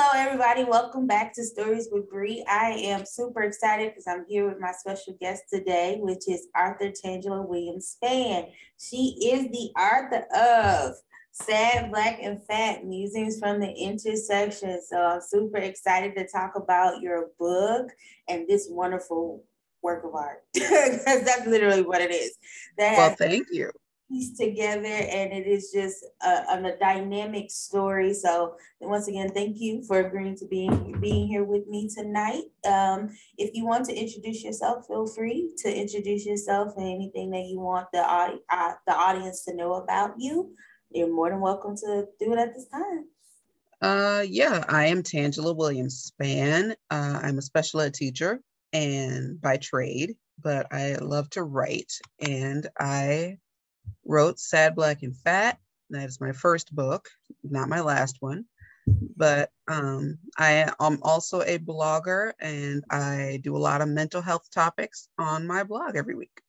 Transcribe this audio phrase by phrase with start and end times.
[0.00, 0.62] Hello, everybody.
[0.62, 2.44] Welcome back to Stories with Bri.
[2.48, 6.92] I am super excited because I'm here with my special guest today, which is Arthur
[6.92, 8.48] Tangela Williams Spann.
[8.78, 10.94] She is the author of
[11.32, 14.80] Sad, Black, and Fat Musings from the Intersection.
[14.88, 17.90] So I'm super excited to talk about your book
[18.28, 19.42] and this wonderful
[19.82, 22.38] work of art because that's literally what it is.
[22.76, 23.72] That well, thank you
[24.08, 28.14] piece together and it is just a, a, dynamic story.
[28.14, 32.44] So once again thank you for agreeing to being being here with me tonight.
[32.64, 37.46] Um, if you want to introduce yourself feel free to introduce yourself and anything that
[37.46, 40.54] you want the, uh, the audience to know about you.
[40.90, 43.04] You're more than welcome to do it at this time.
[43.80, 48.40] Uh, yeah i am tangela williams spann uh, i'm a special ed teacher
[48.72, 53.36] and by trade but i love to write and i
[54.04, 55.58] wrote Sad, Black, and Fat.
[55.90, 57.08] That is my first book,
[57.42, 58.44] not my last one.
[59.16, 64.48] But um, I am also a blogger and I do a lot of mental health
[64.50, 66.40] topics on my blog every week.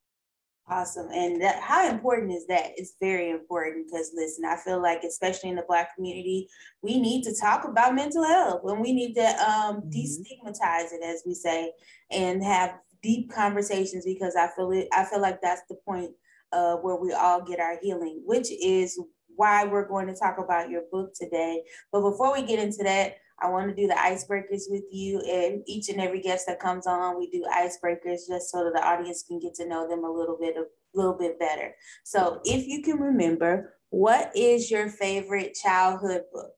[0.69, 1.09] Awesome.
[1.11, 2.73] And that, how important is that?
[2.77, 6.47] It's very important because, listen, I feel like, especially in the Black community,
[6.83, 9.89] we need to talk about mental health and we need to um, mm-hmm.
[9.89, 11.73] destigmatize it, as we say,
[12.11, 14.87] and have deep conversations because I feel it.
[14.93, 16.11] I feel like that's the point
[16.51, 18.99] uh, where we all get our healing, which is
[19.35, 21.63] why we're going to talk about your book today.
[21.91, 25.21] But before we get into that, I want to do the icebreakers with you.
[25.21, 28.85] And each and every guest that comes on, we do icebreakers just so that the
[28.85, 31.73] audience can get to know them a little bit, a little bit better.
[32.03, 36.53] So, if you can remember, what is your favorite childhood book?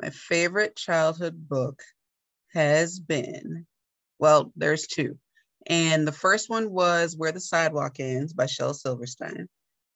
[0.00, 1.82] My favorite childhood book
[2.52, 3.66] has been,
[4.18, 5.18] well, there's two.
[5.68, 9.48] And the first one was Where the Sidewalk Ends by Shel Silverstein.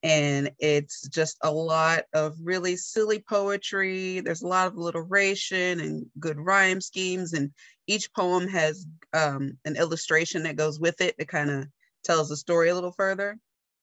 [0.02, 4.20] And it's just a lot of really silly poetry.
[4.20, 7.32] There's a lot of alliteration and good rhyme schemes.
[7.32, 7.52] And
[7.86, 11.66] each poem has um, an illustration that goes with it that kind of
[12.04, 13.38] tells the story a little further.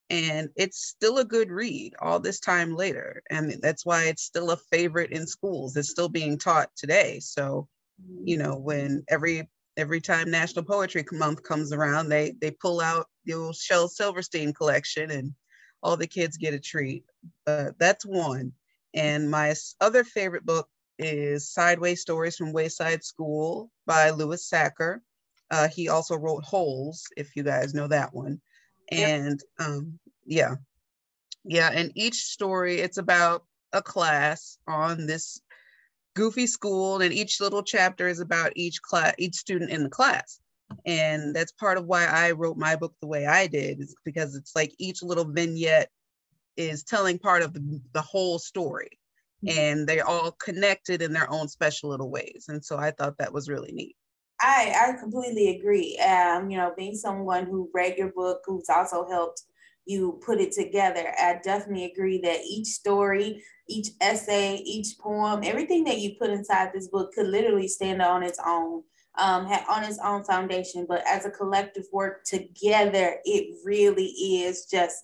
[0.10, 3.24] And it's still a good read all this time later.
[3.30, 5.78] And that's why it's still a favorite in schools.
[5.78, 7.20] It's still being taught today.
[7.22, 7.68] So,
[8.24, 9.48] you know, when every
[9.80, 14.54] every time National Poetry Month comes around, they they pull out the old Shel Silverstein
[14.54, 15.34] collection, and
[15.82, 17.06] all the kids get a treat.
[17.48, 18.52] Uh, that's one.
[18.94, 20.68] And my other favorite book
[20.98, 25.00] is Sideways Stories from Wayside School by Louis Sachar.
[25.50, 28.42] Uh, he also wrote Holes, if you guys know that one.
[28.92, 30.56] And um, yeah,
[31.46, 31.72] yeah.
[31.74, 35.40] And each story, it's about a class on this
[36.20, 40.42] goofy school and each little chapter is about each class each student in the class.
[40.86, 44.36] And that's part of why i wrote my book the way i did is because
[44.36, 45.90] it's like each little vignette
[46.58, 49.00] is telling part of the, the whole story.
[49.46, 49.58] Mm-hmm.
[49.58, 52.48] and they're all connected in their own special little ways.
[52.50, 53.96] And so i thought that was really neat.
[54.42, 55.98] I i completely agree.
[56.00, 59.44] Um you know being someone who read your book who's also helped
[59.86, 61.14] you put it together.
[61.20, 66.72] I definitely agree that each story, each essay, each poem, everything that you put inside
[66.74, 68.84] this book could literally stand on its own,
[69.18, 70.86] um, on its own foundation.
[70.88, 75.04] But as a collective work together, it really is just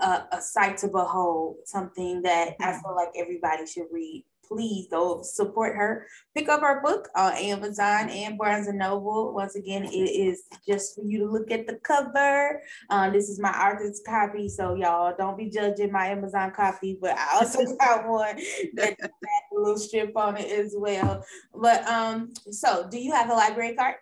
[0.00, 2.80] a, a sight to behold, something that I mm-hmm.
[2.80, 6.06] feel like everybody should read please go support her.
[6.36, 9.34] Pick up her book on Amazon and Barnes and Noble.
[9.34, 12.60] Once again, it is just for you to look at the cover.
[12.90, 17.16] Um, this is my artist copy, so y'all don't be judging my Amazon copy, but
[17.16, 18.36] I also got one
[18.74, 19.10] that has
[19.52, 21.24] a little strip on it as well.
[21.54, 23.96] But um, so do you have a library card?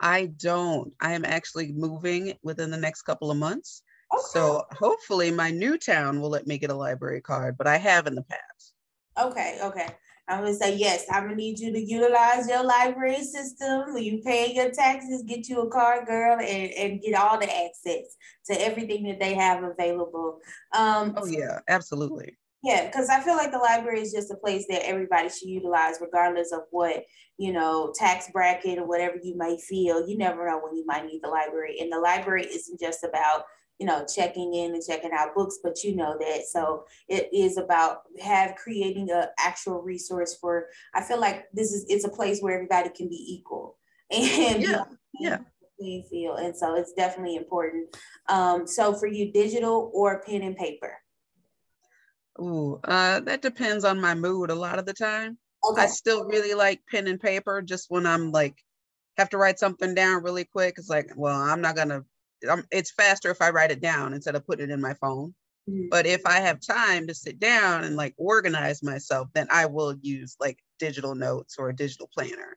[0.00, 0.92] I don't.
[1.00, 3.82] I am actually moving within the next couple of months.
[4.12, 4.22] Okay.
[4.30, 8.06] So hopefully my new town will let me get a library card, but I have
[8.06, 8.72] in the past.
[9.18, 9.88] Okay, okay.
[10.28, 11.04] I'm gonna say yes.
[11.10, 13.94] I'm gonna need you to utilize your library system.
[13.94, 17.46] When you pay your taxes, get you a card, girl, and, and get all the
[17.46, 18.16] access
[18.46, 20.40] to everything that they have available.
[20.76, 22.36] Um, oh yeah, absolutely.
[22.64, 25.98] Yeah, because I feel like the library is just a place that everybody should utilize,
[26.00, 27.04] regardless of what
[27.38, 30.08] you know tax bracket or whatever you may feel.
[30.08, 33.44] You never know when you might need the library, and the library isn't just about
[33.78, 37.58] you know checking in and checking out books but you know that so it is
[37.58, 42.40] about have creating an actual resource for i feel like this is it's a place
[42.40, 43.76] where everybody can be equal
[44.10, 44.84] and yeah
[45.20, 45.38] yeah
[45.78, 47.94] you feel and so it's definitely important
[48.28, 50.98] um so for you digital or pen and paper
[52.38, 55.38] Ooh, uh, that depends on my mood a lot of the time.
[55.68, 55.82] Okay.
[55.82, 58.56] I still really like pen and paper just when I'm like
[59.16, 60.74] have to write something down really quick.
[60.76, 62.04] It's like, well, I'm not gonna
[62.48, 65.34] um, it's faster if I write it down instead of putting it in my phone.
[65.68, 65.88] Mm-hmm.
[65.90, 69.94] But if I have time to sit down and like organize myself, then I will
[70.00, 72.56] use like digital notes or a digital planner.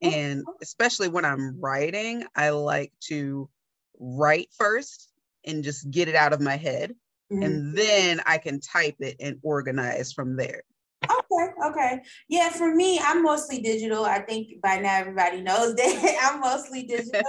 [0.00, 3.50] And especially when I'm writing, I like to
[3.98, 5.10] write first
[5.44, 6.94] and just get it out of my head.
[7.32, 7.42] Mm-hmm.
[7.42, 10.62] And then I can type it and organize from there.
[11.04, 12.02] Okay, okay.
[12.28, 14.04] Yeah, for me, I'm mostly digital.
[14.04, 17.20] I think by now everybody knows that I'm mostly digital.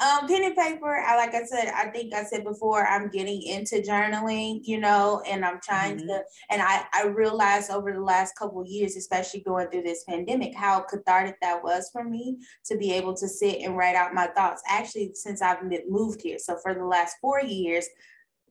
[0.00, 3.42] um, pen and paper, I like I said, I think I said before, I'm getting
[3.42, 6.08] into journaling, you know, and I'm trying mm-hmm.
[6.08, 10.54] to and I, I realized over the last couple years, especially going through this pandemic,
[10.54, 14.28] how cathartic that was for me to be able to sit and write out my
[14.28, 14.62] thoughts.
[14.68, 16.38] Actually, since I've moved here.
[16.38, 17.88] So for the last four years,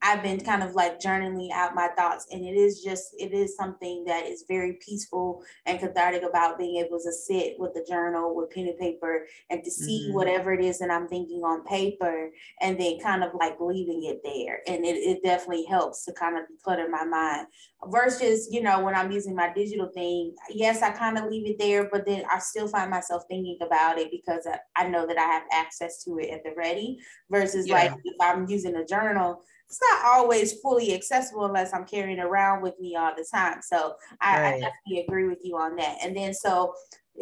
[0.02, 3.56] I've been kind of like journaling out my thoughts, and it is just it is
[3.56, 8.34] something that is very peaceful and cathartic about being able to sit with a journal
[8.34, 10.14] with pen and paper and to see mm-hmm.
[10.14, 12.30] whatever it is that I'm thinking on paper,
[12.60, 16.36] and then kind of like leaving it there, and it, it definitely helps to kind
[16.38, 17.46] of declutter my mind.
[17.86, 21.58] Versus, you know, when I'm using my digital thing, yes, I kind of leave it
[21.58, 25.18] there, but then I still find myself thinking about it because I, I know that
[25.18, 26.98] I have access to it at the ready.
[27.30, 27.74] Versus, yeah.
[27.74, 32.62] like if I'm using a journal it's not always fully accessible unless I'm carrying around
[32.62, 33.60] with me all the time.
[33.62, 34.46] So I, right.
[34.46, 35.98] I definitely agree with you on that.
[36.02, 36.74] And then so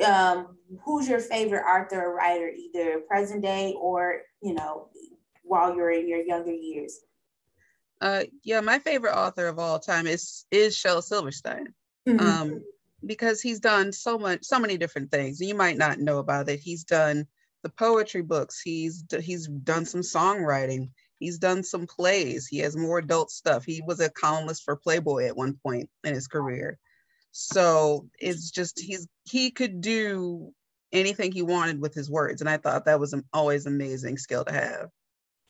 [0.04, 4.88] um, who's your favorite author or writer, either present day or you know,
[5.42, 7.00] while you're in your younger years?
[8.00, 11.74] Uh, yeah, my favorite author of all time is is Shel Silverstein.
[12.08, 12.20] Mm-hmm.
[12.20, 12.62] Um,
[13.04, 15.40] because he's done so much, so many different things.
[15.40, 16.60] You might not know about it.
[16.60, 17.26] He's done
[17.62, 18.60] the poetry books.
[18.60, 20.90] He's he's done some songwriting.
[21.18, 22.46] He's done some plays.
[22.46, 23.64] He has more adult stuff.
[23.64, 26.78] He was a columnist for Playboy at one point in his career.
[27.32, 30.52] So it's just he's he could do
[30.92, 34.44] anything he wanted with his words, and I thought that was an always amazing skill
[34.44, 34.88] to have.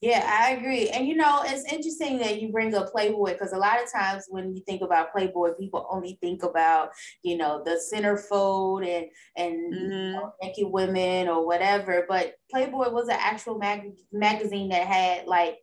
[0.03, 0.91] Yeah, I agree.
[0.91, 4.25] And you know, it's interesting that you bring up Playboy because a lot of times
[4.29, 6.91] when you think about Playboy, people only think about,
[7.23, 9.07] you know, the centerfold and
[9.37, 9.91] and mm-hmm.
[9.91, 12.05] you know, naked women or whatever.
[12.07, 15.57] But Playboy was an actual mag- magazine that had like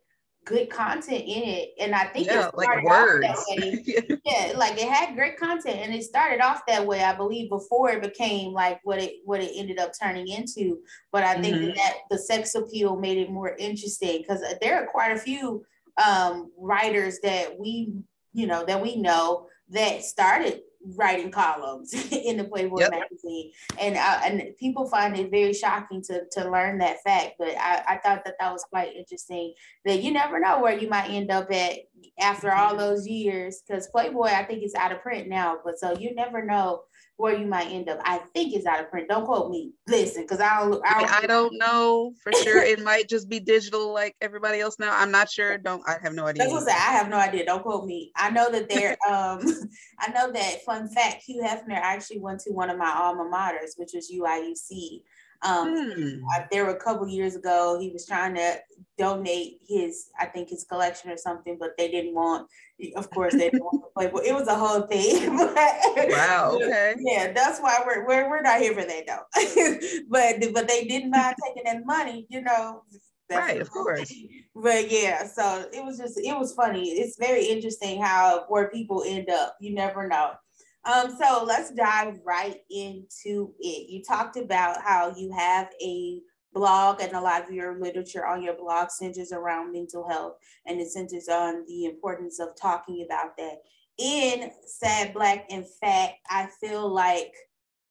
[0.45, 1.69] good content in it.
[1.79, 3.25] And I think yeah, it started like words.
[3.27, 4.19] off that way.
[4.25, 7.91] yeah, like it had great content and it started off that way, I believe, before
[7.91, 10.79] it became like what it what it ended up turning into.
[11.11, 11.75] But I think mm-hmm.
[11.75, 15.63] that the sex appeal made it more interesting because there are quite a few
[16.03, 17.93] um, writers that we,
[18.33, 20.61] you know, that we know that started
[20.95, 22.91] writing columns in the Playboy yep.
[22.91, 27.35] magazine, and uh, and people find it very shocking to to learn that fact.
[27.39, 29.53] But I, I thought that that was quite interesting.
[29.85, 31.79] That you never know where you might end up at
[32.19, 32.79] after all mm-hmm.
[32.79, 36.43] those years, because Playboy I think is out of print now, but so you never
[36.43, 36.83] know
[37.17, 37.99] where you might end up.
[38.03, 39.07] I think it's out of print.
[39.07, 39.71] Don't quote me.
[39.87, 40.81] Listen, because I don't.
[40.85, 42.57] I don't, I don't know for sure.
[42.63, 44.91] it might just be digital like everybody else now.
[44.93, 45.57] I'm not sure.
[45.57, 45.83] Don't.
[45.87, 46.43] I have no idea.
[46.43, 47.45] That's what I have no idea.
[47.45, 48.11] Don't quote me.
[48.15, 48.91] I know that there.
[49.07, 49.41] um,
[49.99, 50.63] I know that.
[50.65, 55.01] Fun fact: Hugh Hefner actually went to one of my alma maters, which was UIUC.
[55.43, 56.19] Um, hmm.
[56.51, 58.59] there were a couple years ago, he was trying to
[58.97, 62.47] donate his, I think his collection or something, but they didn't want,
[62.95, 64.09] of course, they didn't want to play.
[64.13, 65.35] But it was a whole thing.
[65.37, 66.57] wow.
[66.63, 66.95] Okay.
[66.99, 70.03] Yeah, that's why we're we're, we're not here for that though.
[70.09, 72.83] but but they didn't mind taking that money, you know.
[73.29, 74.13] right, of course.
[74.55, 76.89] But yeah, so it was just it was funny.
[76.89, 79.57] It's very interesting how where people end up.
[79.59, 80.33] You never know.
[80.85, 83.89] Um, so let's dive right into it.
[83.89, 86.19] You talked about how you have a
[86.53, 90.33] blog and a lot of your literature on your blog centers around mental health
[90.67, 93.63] and it centers on the importance of talking about that.
[93.97, 97.33] In Sad Black and Fat, I feel like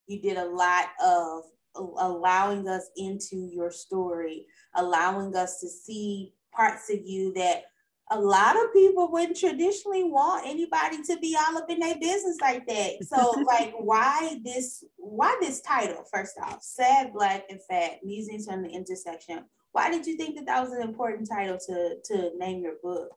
[0.07, 1.45] you did a lot of
[1.75, 7.65] allowing us into your story, allowing us to see parts of you that
[8.13, 12.37] a lot of people wouldn't traditionally want anybody to be all up in their business
[12.43, 13.05] like that.
[13.05, 14.85] So, like, why this?
[14.97, 16.05] Why this title?
[16.13, 19.45] First off, sad, black, and fat musings from the intersection.
[19.73, 23.09] Why did you think that that was an important title to to name your book?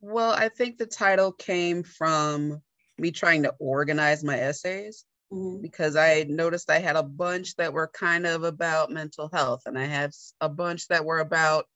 [0.00, 2.62] Well, I think the title came from
[2.96, 5.04] me trying to organize my essays.
[5.30, 5.60] Mm-hmm.
[5.60, 9.78] Because I noticed I had a bunch that were kind of about mental health, and
[9.78, 11.66] I had a bunch that were about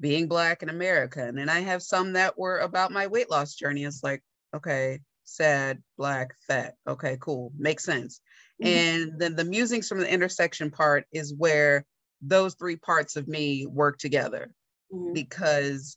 [0.00, 1.26] being black in America.
[1.26, 3.84] And then I have some that were about my weight loss journey.
[3.84, 4.22] It's like,
[4.54, 6.74] okay, sad, black, fat.
[6.86, 7.52] Okay, cool.
[7.56, 8.20] Makes sense.
[8.62, 8.76] Mm-hmm.
[8.76, 11.84] And then the musings from the intersection part is where
[12.22, 14.52] those three parts of me work together
[14.92, 15.12] mm-hmm.
[15.12, 15.96] because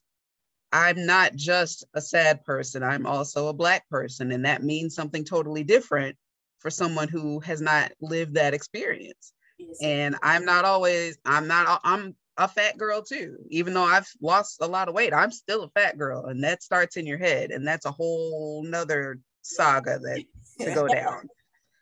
[0.71, 4.31] I'm not just a sad person, I'm also a black person.
[4.31, 6.15] And that means something totally different
[6.59, 9.33] for someone who has not lived that experience.
[9.57, 9.77] Yes.
[9.81, 13.37] And I'm not always, I'm not, I'm a fat girl too.
[13.49, 16.25] Even though I've lost a lot of weight, I'm still a fat girl.
[16.25, 17.51] And that starts in your head.
[17.51, 20.23] And that's a whole nother saga that
[20.59, 21.29] to go down.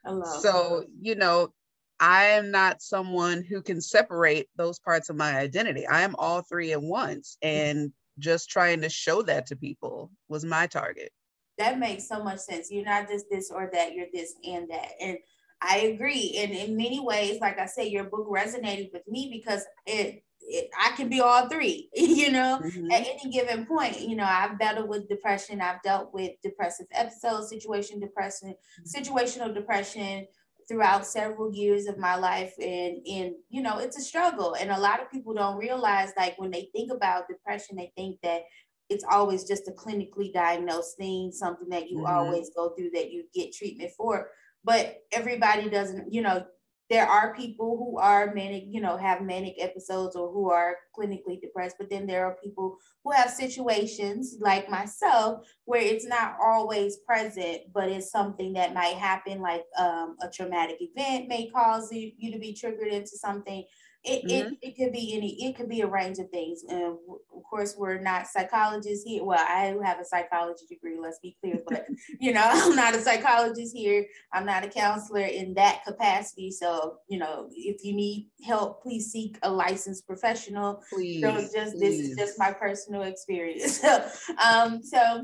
[0.41, 1.53] so, you know,
[1.99, 5.85] I am not someone who can separate those parts of my identity.
[5.85, 7.37] I am all three at once.
[7.41, 11.11] And just trying to show that to people was my target.
[11.57, 12.69] That makes so much sense.
[12.71, 14.91] You're not just this or that, you're this and that.
[15.01, 15.17] And
[15.61, 16.35] I agree.
[16.37, 20.69] And in many ways, like I say, your book resonated with me because it, it
[20.77, 22.91] I can be all three, you know, mm-hmm.
[22.91, 24.01] at any given point.
[24.01, 29.01] You know, I've battled with depression, I've dealt with depressive episodes, situation depression, mm-hmm.
[29.01, 30.27] situational depression,
[30.69, 34.79] throughout several years of my life and and you know it's a struggle and a
[34.79, 38.43] lot of people don't realize like when they think about depression they think that
[38.87, 42.13] it's always just a clinically diagnosed thing something that you mm-hmm.
[42.13, 44.29] always go through that you get treatment for
[44.63, 46.45] but everybody doesn't you know
[46.89, 51.39] there are people who are manic, you know, have manic episodes or who are clinically
[51.39, 56.97] depressed, but then there are people who have situations like myself where it's not always
[56.97, 62.11] present, but it's something that might happen, like um, a traumatic event may cause you,
[62.17, 63.63] you to be triggered into something
[64.05, 64.53] it, mm-hmm.
[64.53, 67.75] it, it could be any it could be a range of things and of course
[67.77, 71.85] we're not psychologists here well i have a psychology degree let's be clear but
[72.19, 76.97] you know i'm not a psychologist here i'm not a counselor in that capacity so
[77.09, 81.79] you know if you need help please seek a licensed professional please, so just please.
[81.79, 83.83] this is just my personal experience
[84.45, 85.21] um so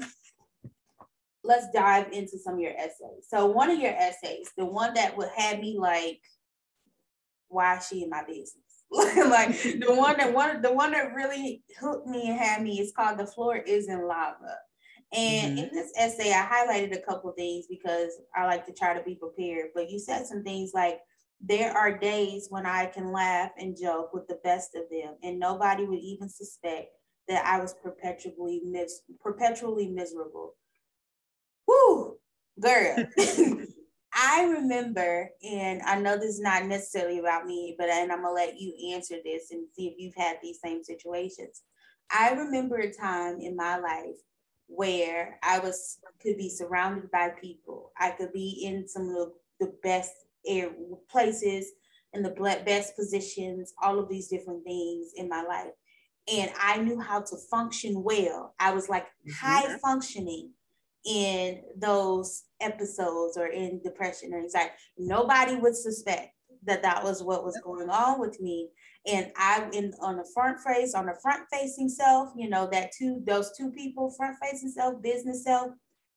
[1.45, 5.15] let's dive into some of your essays so one of your essays the one that
[5.15, 6.19] would have me like
[7.47, 11.63] why is she in my business like the one that one the one that really
[11.79, 14.57] hooked me and had me is called the floor isn't lava.
[15.11, 15.65] And mm-hmm.
[15.65, 19.15] in this essay i highlighted a couple things because i like to try to be
[19.15, 20.99] prepared but you said some things like
[21.41, 25.39] there are days when i can laugh and joke with the best of them and
[25.39, 26.87] nobody would even suspect
[27.27, 30.55] that i was perpetually mis- perpetually miserable.
[31.67, 32.17] Whoo,
[32.59, 32.95] girl
[34.15, 38.33] I remember, and I know this is not necessarily about me, but and I'm gonna
[38.33, 41.63] let you answer this and see if you've had these same situations.
[42.09, 44.15] I remember a time in my life
[44.67, 47.91] where I was could be surrounded by people.
[47.99, 50.13] I could be in some of the best
[50.47, 50.69] air
[51.09, 51.71] places
[52.13, 55.73] and the best positions, all of these different things in my life.
[56.33, 58.55] And I knew how to function well.
[58.59, 59.31] I was like mm-hmm.
[59.45, 60.51] high functioning
[61.05, 64.73] in those episodes or in depression or anxiety.
[64.97, 66.29] Nobody would suspect
[66.63, 68.69] that that was what was going on with me.
[69.05, 72.91] And I, in on the front face, on the front facing self, you know, that
[72.97, 75.69] two, those two people, front facing self, business self,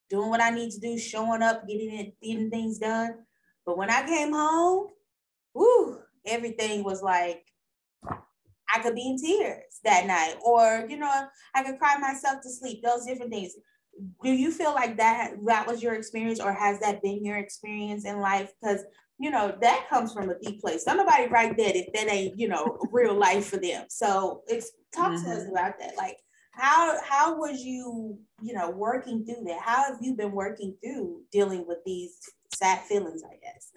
[0.08, 3.14] doing what I need to do, showing up, getting it, getting things done.
[3.66, 4.88] But when I came home,
[5.54, 7.44] whoo, everything was like
[8.74, 12.50] I could be in tears that night, or you know, I could cry myself to
[12.50, 12.82] sleep.
[12.82, 13.54] Those different things
[14.22, 18.04] do you feel like that that was your experience or has that been your experience
[18.04, 18.84] in life because
[19.18, 22.48] you know that comes from a deep place somebody write that if that ain't you
[22.48, 25.24] know real life for them so it's talk mm-hmm.
[25.24, 25.50] to us mm-hmm.
[25.50, 26.18] about that like
[26.52, 31.22] how how was you you know working through that how have you been working through
[31.32, 32.18] dealing with these
[32.54, 33.72] sad feelings i guess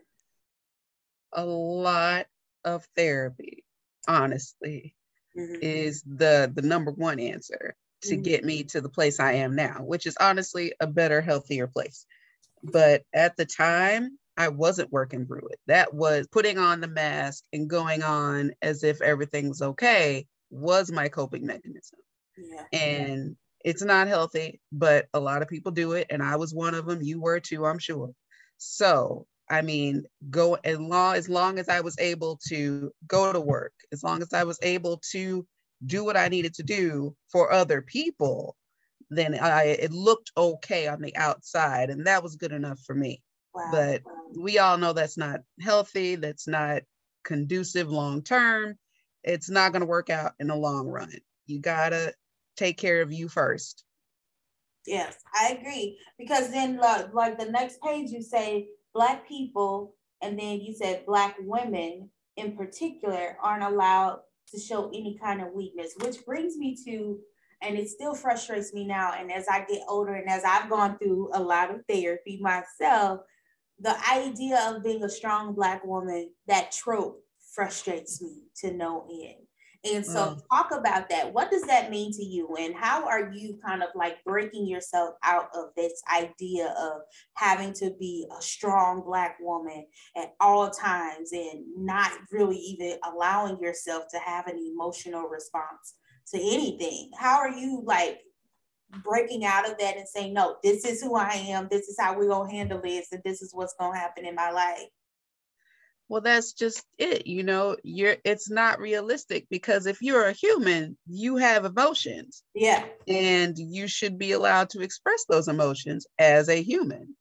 [1.34, 2.25] a lot
[2.66, 3.63] of therapy
[4.08, 4.96] honestly
[5.38, 5.56] mm-hmm.
[5.62, 8.22] is the the number one answer to mm-hmm.
[8.22, 12.05] get me to the place I am now, which is honestly a better, healthier place.
[12.63, 15.60] But at the time, I wasn't working through it.
[15.67, 20.91] That was putting on the mask and going on as if everything was okay was
[20.91, 22.00] my coping mechanism.
[22.38, 22.79] Yeah.
[22.79, 26.08] And it's not healthy, but a lot of people do it.
[26.10, 27.01] And I was one of them.
[27.01, 28.12] You were too, I'm sure.
[28.58, 33.39] So, I mean, go as long as long as I was able to go to
[33.39, 35.46] work, as long as I was able to
[35.86, 38.56] do what I needed to do for other people,
[39.10, 43.22] then I it looked okay on the outside, and that was good enough for me.
[43.54, 43.70] Wow.
[43.72, 44.02] But
[44.38, 46.16] we all know that's not healthy.
[46.16, 46.84] That's not
[47.24, 48.76] conducive long term.
[49.24, 51.12] It's not going to work out in the long run.
[51.46, 52.14] You gotta
[52.56, 53.84] take care of you first.
[54.88, 56.00] Yes, I agree.
[56.18, 61.06] Because then, like, like the next page, you say Black people, and then you said
[61.06, 66.77] Black women in particular aren't allowed to show any kind of weakness, which brings me
[66.86, 67.20] to,
[67.62, 69.13] and it still frustrates me now.
[69.17, 73.22] And as I get older and as I've gone through a lot of therapy myself,
[73.79, 79.48] the idea of being a strong Black woman, that trope frustrates me to no end.
[79.84, 80.42] And so, mm.
[80.52, 81.34] talk about that.
[81.34, 82.56] What does that mean to you?
[82.60, 87.02] And how are you kind of like breaking yourself out of this idea of
[87.34, 89.86] having to be a strong Black woman
[90.16, 95.96] at all times and not really even allowing yourself to have an emotional response
[96.32, 97.10] to anything?
[97.18, 98.20] How are you like
[99.04, 102.16] breaking out of that and saying, no, this is who I am, this is how
[102.16, 104.88] we're going to handle this, and this is what's going to happen in my life?
[106.12, 110.98] Well that's just it you know you're it's not realistic because if you're a human
[111.08, 112.44] you have emotions.
[112.53, 112.86] Yeah.
[113.08, 117.15] And you should be allowed to express those emotions as a human.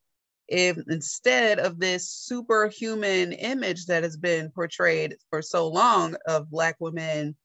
[0.49, 6.77] If instead of this superhuman image that has been portrayed for so long of black
[6.81, 7.37] women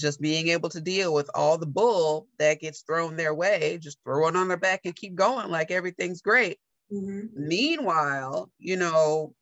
[0.00, 3.98] just being able to deal with all the bull that gets thrown their way just
[4.02, 6.58] throw it on their back and keep going like everything's great.
[6.92, 7.48] Mm-hmm.
[7.48, 9.34] meanwhile you know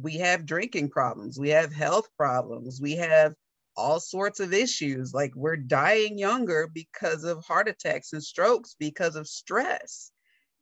[0.00, 3.34] we have drinking problems, we have health problems, we have
[3.76, 5.14] all sorts of issues.
[5.14, 10.10] Like we're dying younger because of heart attacks and strokes because of stress.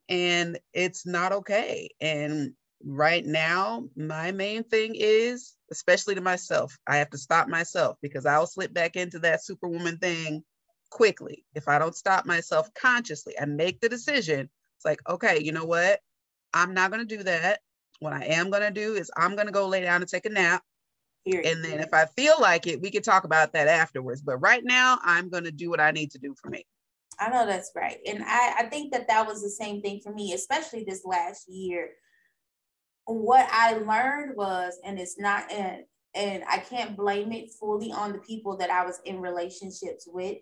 [0.08, 1.90] And it's not okay.
[2.00, 2.52] And
[2.84, 8.26] right now, my main thing is, especially to myself, I have to stop myself because
[8.26, 10.44] I'll slip back into that superwoman thing
[10.90, 11.44] quickly.
[11.54, 14.48] If I don't stop myself consciously, I make the decision.
[14.76, 16.00] It's like, okay, you know what?
[16.54, 17.60] I'm not going to do that
[18.00, 20.26] what I am going to do is I'm going to go lay down and take
[20.26, 20.62] a nap.
[21.26, 24.22] And then if I feel like it, we can talk about that afterwards.
[24.22, 26.64] But right now, I'm going to do what I need to do for me.
[27.18, 27.98] I know that's right.
[28.06, 31.48] And I, I think that that was the same thing for me, especially this last
[31.48, 31.90] year.
[33.06, 35.82] What I learned was, and it's not, and,
[36.14, 40.38] and I can't blame it fully on the people that I was in relationships with.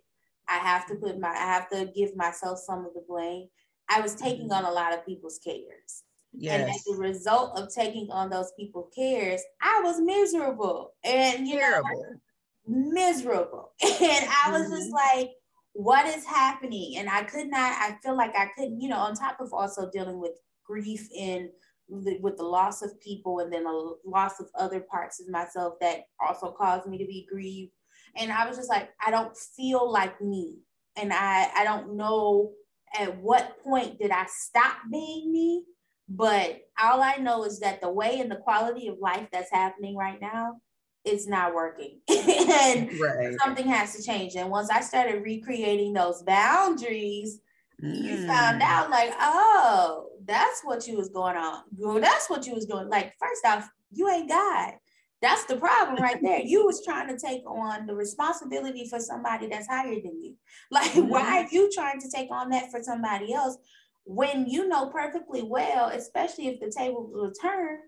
[0.49, 3.49] I have to put my, I have to give myself some of the blame.
[3.89, 4.65] I was taking mm-hmm.
[4.67, 6.04] on a lot of people's cares.
[6.37, 6.61] Yes.
[6.61, 11.59] And as a result of taking on those people cares, I was miserable and you
[11.59, 11.89] Terrible.
[11.91, 12.21] know
[12.67, 13.73] miserable.
[13.83, 14.77] And I was mm-hmm.
[14.77, 15.31] just like,
[15.73, 16.97] what is happening?
[16.99, 19.91] And I could not, I feel like I couldn't, you know, on top of also
[19.91, 20.33] dealing with
[20.65, 21.49] grief and
[21.89, 26.05] with the loss of people and then a loss of other parts of myself that
[26.25, 27.73] also caused me to be grieved.
[28.17, 30.59] And I was just like, I don't feel like me.
[30.97, 32.53] And I, I don't know
[32.99, 35.65] at what point did I stop being me
[36.09, 39.97] but all I know is that the way and the quality of life that's happening
[39.97, 40.57] right now,
[41.05, 42.01] it's not working.
[42.09, 43.35] and right.
[43.43, 44.35] something has to change.
[44.37, 47.41] And once I started recreating those boundaries,
[47.83, 48.03] mm.
[48.03, 48.65] you found mm.
[48.65, 51.63] out like, oh, that's what you was going on.
[51.79, 52.89] Girl, that's what you was doing.
[52.89, 54.75] Like, first off, you ain't God.
[55.23, 56.41] That's the problem right there.
[56.41, 60.37] You was trying to take on the responsibility for somebody that's higher than you.
[60.71, 61.09] Like, mm-hmm.
[61.09, 63.57] why are you trying to take on that for somebody else
[64.05, 67.79] when you know perfectly well, especially if the table will turn,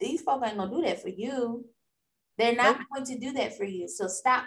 [0.00, 1.64] these folk ain't gonna do that for you.
[2.38, 2.86] They're not nope.
[2.94, 3.88] going to do that for you.
[3.88, 4.44] So stop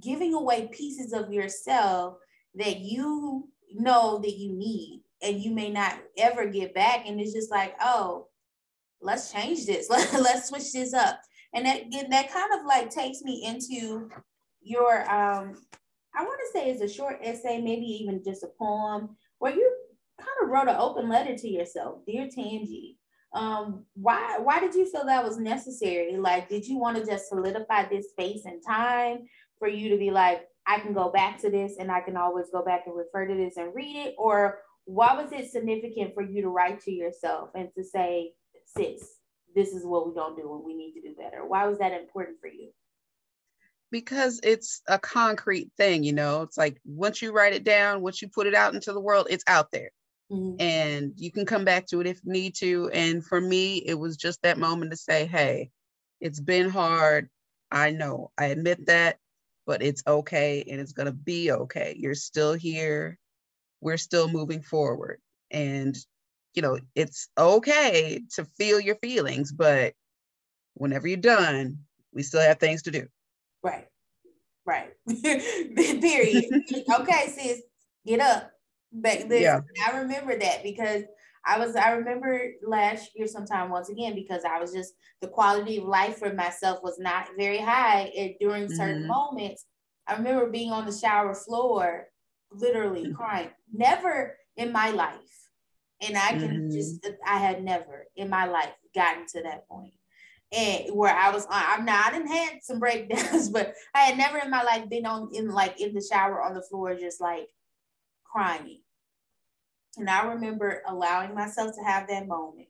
[0.00, 2.16] giving away pieces of yourself
[2.54, 7.06] that you know that you need and you may not ever get back.
[7.06, 8.28] And it's just like, oh,
[9.00, 9.88] let's change this.
[9.90, 11.20] Let, let's switch this up.
[11.54, 14.10] And that that kind of like takes me into
[14.60, 15.54] your um,
[16.14, 19.77] I want to say it's a short essay, maybe even just a poem, where you
[20.42, 22.96] of wrote an open letter to yourself, dear Tangie.
[23.34, 26.16] Um, why why did you feel that was necessary?
[26.16, 30.10] Like, did you want to just solidify this space and time for you to be
[30.10, 33.26] like, I can go back to this and I can always go back and refer
[33.26, 34.14] to this and read it?
[34.18, 38.32] Or why was it significant for you to write to yourself and to say,
[38.64, 39.02] sis,
[39.54, 41.46] this is what we don't do and we need to do better?
[41.46, 42.70] Why was that important for you?
[43.90, 46.42] because it's a concrete thing, you know.
[46.42, 49.28] It's like once you write it down, once you put it out into the world,
[49.30, 49.90] it's out there.
[50.30, 50.60] Mm-hmm.
[50.60, 52.90] And you can come back to it if need to.
[52.92, 55.70] And for me, it was just that moment to say, hey,
[56.20, 57.28] it's been hard.
[57.70, 59.18] I know, I admit that,
[59.66, 61.94] but it's okay and it's going to be okay.
[61.98, 63.18] You're still here.
[63.80, 65.20] We're still moving forward.
[65.50, 65.96] And,
[66.54, 69.94] you know, it's okay to feel your feelings, but
[70.74, 71.78] whenever you're done,
[72.12, 73.06] we still have things to do.
[73.62, 73.86] Right.
[74.66, 74.90] Right.
[75.08, 76.44] Period.
[77.00, 77.62] okay, sis,
[78.04, 78.50] get up
[78.92, 79.42] back then.
[79.42, 79.60] Yeah.
[79.86, 81.02] I remember that because
[81.44, 85.78] I was I remember last year sometime once again because I was just the quality
[85.78, 89.08] of life for myself was not very high and during certain mm-hmm.
[89.08, 89.64] moments.
[90.06, 92.06] I remember being on the shower floor,
[92.52, 93.14] literally mm-hmm.
[93.14, 93.50] crying.
[93.72, 95.14] Never in my life.
[96.00, 96.70] And I can mm-hmm.
[96.70, 99.92] just I had never in my life gotten to that point.
[100.50, 104.18] And where I was on, I'm not, I didn't had some breakdowns, but I had
[104.18, 107.20] never in my life been on in like in the shower on the floor, just
[107.20, 107.48] like
[108.30, 108.80] crying.
[109.96, 112.68] And I remember allowing myself to have that moment.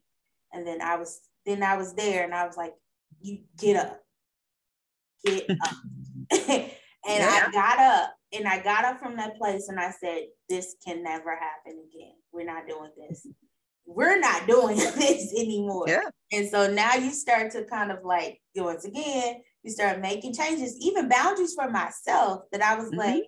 [0.53, 2.75] And then I was then I was there and I was like,
[3.21, 4.01] you get up.
[5.25, 5.51] Get
[6.31, 6.71] up.
[7.09, 7.45] And yeah.
[7.47, 11.03] I got up and I got up from that place and I said, This can
[11.03, 12.15] never happen again.
[12.33, 13.27] We're not doing this.
[13.87, 15.87] We're not doing this anymore.
[15.89, 16.03] Yeah.
[16.33, 20.77] And so now you start to kind of like, once again, you start making changes,
[20.83, 22.99] even boundaries for myself that I was mm-hmm.
[22.99, 23.25] like,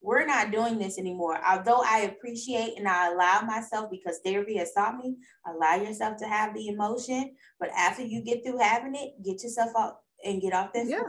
[0.00, 1.38] we're not doing this anymore.
[1.44, 6.26] Although I appreciate and I allow myself because therapy has taught me, allow yourself to
[6.26, 7.34] have the emotion.
[7.58, 11.00] But after you get through having it, get yourself up and get off that yeah.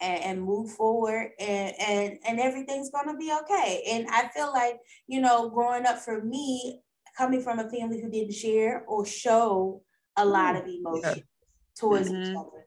[0.00, 3.82] and, and move forward and, and and everything's gonna be okay.
[3.88, 6.80] And I feel like, you know, growing up for me,
[7.16, 9.82] coming from a family who didn't share or show
[10.16, 11.22] a lot of emotion yeah.
[11.78, 12.30] towards mm-hmm.
[12.30, 12.66] each other.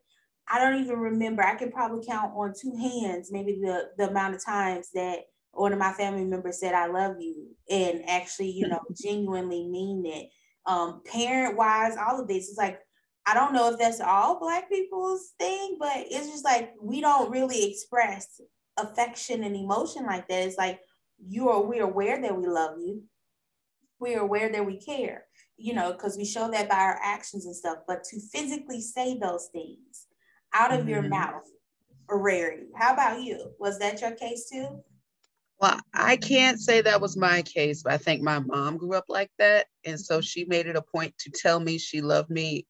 [0.51, 1.43] I don't even remember.
[1.43, 5.19] I can probably count on two hands, maybe the the amount of times that
[5.53, 10.03] one of my family members said, I love you, and actually, you know, genuinely mean
[10.05, 10.29] it.
[10.65, 12.79] Um, parent wise, all of this is like,
[13.25, 17.31] I don't know if that's all Black people's thing, but it's just like we don't
[17.31, 18.41] really express
[18.77, 20.47] affection and emotion like that.
[20.47, 20.79] It's like
[21.23, 23.03] you are, we're aware that we love you,
[23.99, 25.25] we're aware that we care,
[25.57, 27.79] you know, because we show that by our actions and stuff.
[27.87, 30.07] But to physically say those things
[30.53, 30.89] out of mm-hmm.
[30.89, 31.47] your mouth,
[32.09, 32.67] a rarity.
[32.75, 33.51] How about you?
[33.59, 34.83] Was that your case too?
[35.59, 39.05] Well, I can't say that was my case, but I think my mom grew up
[39.09, 39.67] like that.
[39.85, 42.65] And so she made it a point to tell me she loved me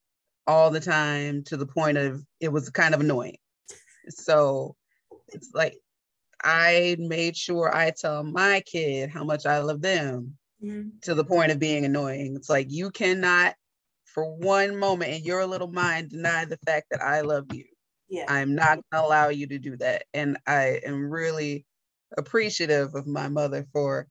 [0.48, 3.38] all the time to the point of it was kind of annoying.
[4.10, 4.76] So
[5.28, 5.78] it's like
[6.44, 10.90] I made sure I tell my kid how much I love them mm-hmm.
[11.04, 12.36] to the point of being annoying.
[12.36, 13.54] It's like you cannot,
[14.06, 17.66] for one moment in your little mind, deny the fact that I love you.
[18.10, 18.26] Yeah.
[18.28, 20.06] I'm not going to allow you to do that.
[20.16, 21.68] And I am really
[22.18, 24.08] appreciative of my mother for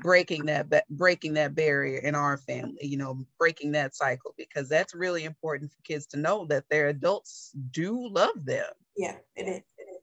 [0.00, 4.94] breaking that breaking that barrier in our family you know breaking that cycle because that's
[4.94, 9.62] really important for kids to know that their adults do love them yeah it is,
[9.76, 10.00] it is.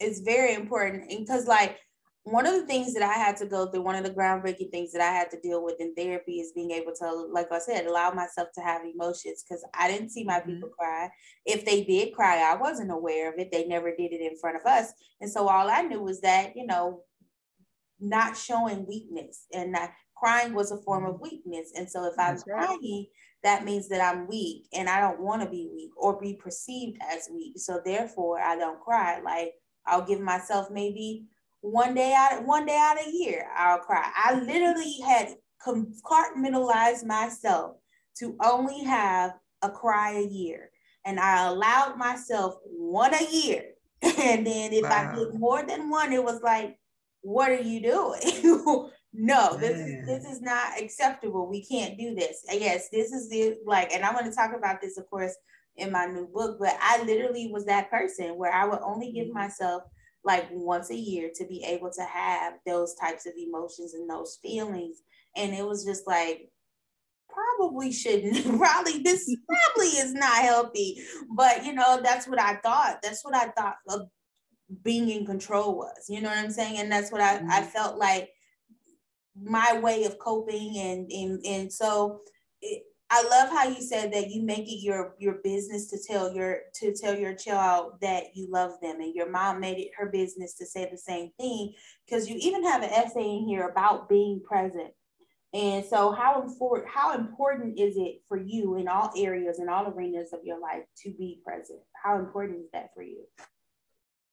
[0.00, 1.78] it's very important because like
[2.24, 4.92] one of the things that I had to go through, one of the groundbreaking things
[4.92, 7.86] that I had to deal with in therapy is being able to, like I said,
[7.86, 10.54] allow myself to have emotions because I didn't see my mm-hmm.
[10.54, 11.10] people cry.
[11.44, 13.50] If they did cry, I wasn't aware of it.
[13.50, 14.92] They never did it in front of us.
[15.20, 17.00] And so all I knew was that, you know,
[17.98, 21.72] not showing weakness and not crying was a form of weakness.
[21.76, 22.44] And so if I'm right.
[22.44, 23.06] crying,
[23.42, 26.98] that means that I'm weak and I don't want to be weak or be perceived
[27.10, 27.54] as weak.
[27.58, 29.20] So therefore, I don't cry.
[29.20, 29.54] Like
[29.86, 31.26] I'll give myself maybe
[31.62, 34.10] one day out one day out of year I'll cry.
[34.14, 37.76] I literally had compartmentalized myself
[38.18, 40.70] to only have a cry a year.
[41.04, 43.64] And I allowed myself one a year.
[44.02, 45.12] And then if wow.
[45.12, 46.76] I did more than one, it was like,
[47.20, 48.90] what are you doing?
[49.12, 51.48] no, this is this is not acceptable.
[51.48, 52.44] We can't do this.
[52.50, 55.36] Yes, this is the like, and I'm going to talk about this, of course,
[55.76, 56.58] in my new book.
[56.58, 59.38] But I literally was that person where I would only give mm-hmm.
[59.38, 59.84] myself
[60.24, 64.38] like once a year to be able to have those types of emotions and those
[64.42, 65.02] feelings.
[65.36, 66.48] And it was just like,
[67.28, 71.02] probably shouldn't, probably, this probably is not healthy.
[71.30, 72.98] But, you know, that's what I thought.
[73.02, 74.08] That's what I thought of
[74.82, 76.78] being in control was, you know what I'm saying?
[76.78, 77.50] And that's what I, mm-hmm.
[77.50, 78.30] I felt like
[79.34, 80.78] my way of coping.
[80.78, 82.20] And, and, and so
[82.60, 82.82] it,
[83.14, 86.60] I love how you said that you make it your your business to tell your
[86.76, 90.54] to tell your child that you love them, and your mom made it her business
[90.54, 91.74] to say the same thing
[92.06, 94.92] because you even have an essay in here about being present.
[95.52, 99.86] And so, how important how important is it for you in all areas in all
[99.88, 101.80] arenas of your life to be present?
[102.02, 103.24] How important is that for you?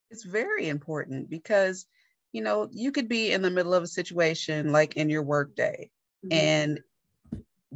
[0.09, 1.85] It's very important because
[2.31, 5.91] you know you could be in the middle of a situation like in your workday,
[6.23, 6.31] mm-hmm.
[6.31, 6.79] and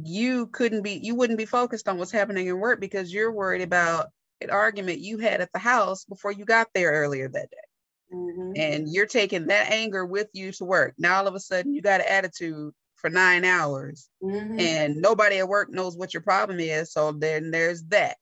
[0.02, 3.62] you couldn't be you wouldn't be focused on what's happening in work because you're worried
[3.62, 4.08] about
[4.40, 8.52] an argument you had at the house before you got there earlier that day mm-hmm.
[8.56, 11.80] and you're taking that anger with you to work now all of a sudden you
[11.80, 14.58] got an attitude for nine hours mm-hmm.
[14.58, 18.16] and nobody at work knows what your problem is so then there's that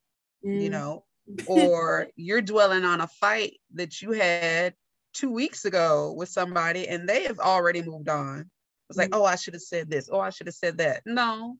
[0.45, 0.59] mm-hmm.
[0.59, 1.03] you know
[1.47, 4.73] or you're dwelling on a fight that you had
[5.13, 8.49] two weeks ago with somebody and they have already moved on
[8.93, 10.09] it's like, oh, I should have said this.
[10.11, 11.01] Oh, I should have said that.
[11.05, 11.57] No,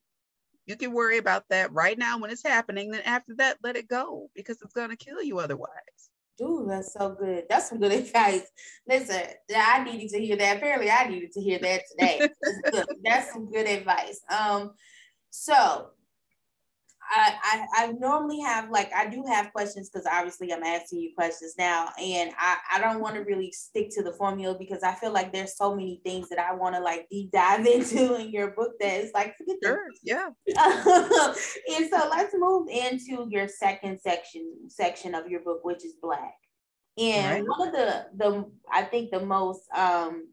[0.65, 2.91] you can worry about that right now when it's happening.
[2.91, 5.69] Then after that, let it go because it's going to kill you otherwise.
[6.41, 7.45] Ooh, that's so good.
[7.49, 8.43] That's some good advice.
[8.87, 9.21] Listen,
[9.55, 10.57] I needed to hear that.
[10.57, 12.29] Apparently, I needed to hear that today.
[13.03, 14.21] that's some good advice.
[14.29, 14.73] Um,
[15.31, 15.89] so
[17.11, 21.11] I, I, I normally have like I do have questions because obviously I'm asking you
[21.15, 24.93] questions now, and I, I don't want to really stick to the formula because I
[24.93, 28.31] feel like there's so many things that I want to like deep dive into in
[28.31, 30.29] your book that it's like sure, yeah.
[30.47, 36.35] and so let's move into your second section section of your book, which is black.
[36.97, 37.57] And right.
[37.57, 40.27] one of the the I think the most um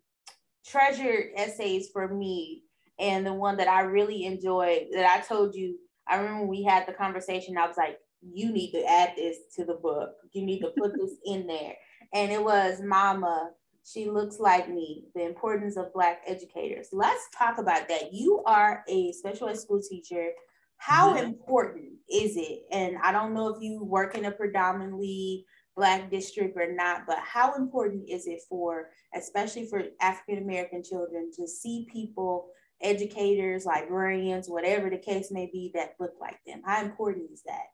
[0.67, 2.63] treasured essays for me
[2.99, 5.79] and the one that I really enjoyed that I told you,
[6.11, 9.64] I remember we had the conversation, I was like, you need to add this to
[9.64, 10.11] the book.
[10.33, 11.75] You need to put this in there.
[12.12, 13.51] And it was Mama,
[13.85, 16.88] she looks like me, the importance of Black educators.
[16.92, 18.12] Let's talk about that.
[18.12, 20.31] You are a special ed school teacher.
[20.77, 22.61] How important is it?
[22.70, 25.44] And I don't know if you work in a predominantly
[25.77, 31.31] Black district or not, but how important is it for, especially for African American children,
[31.37, 32.49] to see people,
[32.83, 36.62] educators, librarians, whatever the case may be, that look like them?
[36.64, 37.66] How important is that?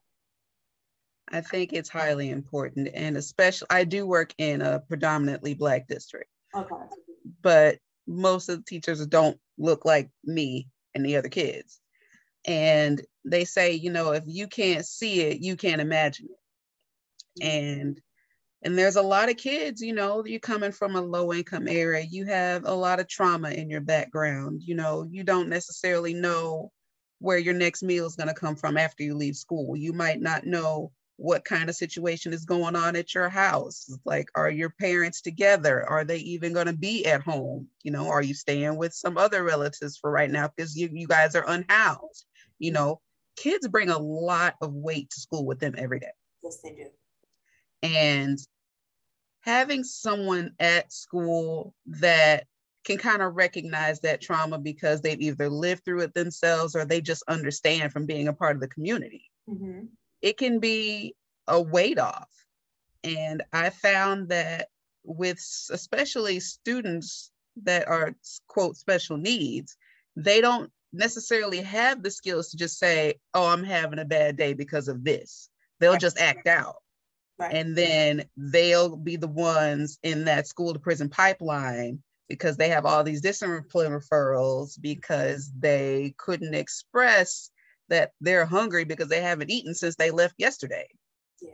[1.29, 2.89] I think it's highly important.
[2.95, 6.31] And especially, I do work in a predominantly Black district.
[6.55, 6.75] Okay.
[7.43, 11.81] But most of the teachers don't look like me and the other kids.
[12.47, 17.43] And they say, you know, if you can't see it, you can't imagine it.
[17.43, 17.81] Mm-hmm.
[17.81, 18.01] And
[18.63, 22.05] and there's a lot of kids, you know, you're coming from a low income area,
[22.09, 24.63] you have a lot of trauma in your background.
[24.65, 26.73] You know, you don't necessarily know
[27.19, 29.77] where your next meal is going to come from after you leave school.
[29.77, 34.29] You might not know what kind of situation is going on at your house like
[34.35, 35.83] are your parents together?
[35.89, 37.69] Are they even going to be at home?
[37.83, 40.51] You know are you staying with some other relatives for right now?
[40.55, 42.27] Because you, you guys are unhoused
[42.59, 43.01] you know?
[43.37, 46.13] Kids bring a lot of weight to school with them every day.
[46.43, 46.89] Yes they do
[47.95, 48.39] and
[49.41, 52.45] having someone at school that
[52.85, 57.01] can kind of recognize that trauma because they've either lived through it themselves or they
[57.01, 59.87] just understand from being a part of the community mm-hmm
[60.23, 61.15] it can be
[61.47, 62.29] a weight off.
[63.05, 64.69] And I found that
[65.05, 65.39] with
[65.71, 67.31] especially students
[67.63, 68.15] that are
[68.49, 69.77] quote special needs,
[70.17, 74.55] they don't necessarily have the skills to just say, oh, I'm having a bad day
[74.55, 75.49] because of this.
[75.79, 76.77] They'll just act out.
[77.39, 77.55] Right.
[77.55, 82.87] And then they'll be the ones in that school to prison pipeline because they have
[82.87, 87.51] all these discipline referrals because they couldn't express
[87.89, 90.89] that they're hungry because they haven't eaten since they left yesterday.
[91.41, 91.51] Yeah.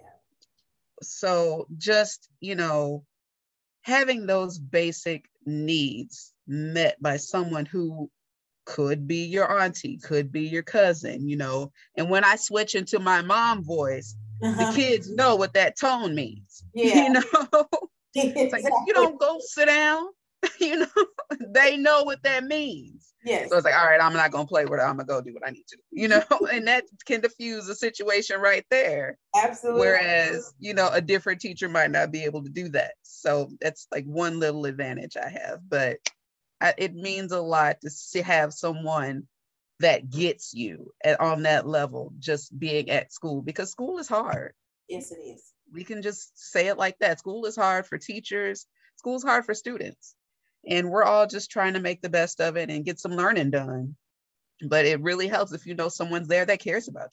[1.03, 3.05] So just, you know,
[3.83, 8.11] having those basic needs met by someone who
[8.64, 11.73] could be your auntie, could be your cousin, you know.
[11.97, 14.71] And when I switch into my mom voice, uh-huh.
[14.71, 16.65] the kids know what that tone means.
[16.75, 17.05] Yeah.
[17.05, 17.23] You know,
[18.15, 20.07] it's like you don't go sit down,
[20.61, 20.87] you know,
[21.49, 23.13] they know what that means.
[23.25, 23.51] Yes.
[23.51, 24.83] So it's like, all right, I'm not gonna play with it.
[24.83, 27.75] I'm gonna go do what I need to, you know, and that can diffuse the
[27.75, 29.19] situation right there.
[29.37, 29.81] Absolutely.
[29.81, 32.95] Whereas, you know, a different teacher might not be able to do that.
[33.03, 35.99] So that's like one little advantage I have, but
[36.61, 39.25] I, it means a lot to see, have someone
[39.81, 44.55] that gets you at, on that level, just being at school because school is hard.
[44.89, 45.53] Yes, it is.
[45.73, 47.19] We can just say it like that.
[47.19, 48.67] School is hard for teachers.
[48.97, 50.15] School's hard for students
[50.67, 53.51] and we're all just trying to make the best of it and get some learning
[53.51, 53.97] done
[54.69, 57.13] but it really helps if you know someone's there that cares about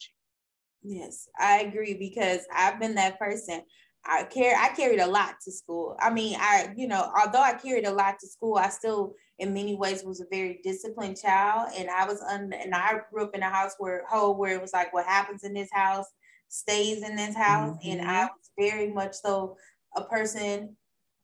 [0.82, 3.62] you yes i agree because i've been that person
[4.06, 5.96] i care i carried a lot to school.
[6.00, 9.54] I mean i you know although i carried a lot to school i still in
[9.54, 11.70] many ways was a very disciplined child.
[11.76, 14.60] And i was un, and i grew up in a house where home where it
[14.60, 16.06] was like what happens in this house
[16.48, 17.76] stays in this house.
[17.76, 18.00] Mm-hmm.
[18.00, 19.56] and i was very much so
[19.96, 20.76] a person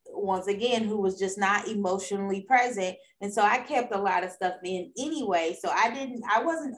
[0.09, 2.95] once again who was just not emotionally present.
[3.21, 5.57] And so i kept a lot of stuff in anyway.
[5.59, 6.75] So i didn't i wasn't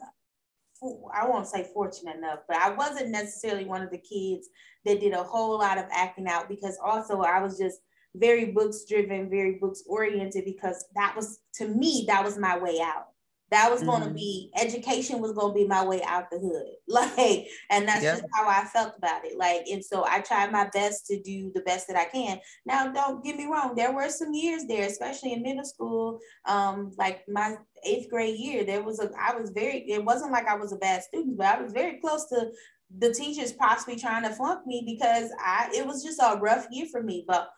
[1.14, 4.48] i won't say fortunate enough but i wasn't necessarily one of the kids
[4.84, 7.80] that did a whole lot of acting out because also i was just
[8.16, 12.80] very books driven very books oriented because that was to me that was my way
[12.82, 13.09] out
[13.50, 14.16] that was going to mm-hmm.
[14.16, 18.12] be education was going to be my way out the hood like and that's yeah.
[18.12, 21.50] just how i felt about it like and so i tried my best to do
[21.54, 24.86] the best that i can now don't get me wrong there were some years there
[24.86, 29.50] especially in middle school um like my eighth grade year there was a i was
[29.50, 32.50] very it wasn't like i was a bad student but i was very close to
[32.98, 36.86] the teachers possibly trying to flunk me because i it was just a rough year
[36.90, 37.50] for me but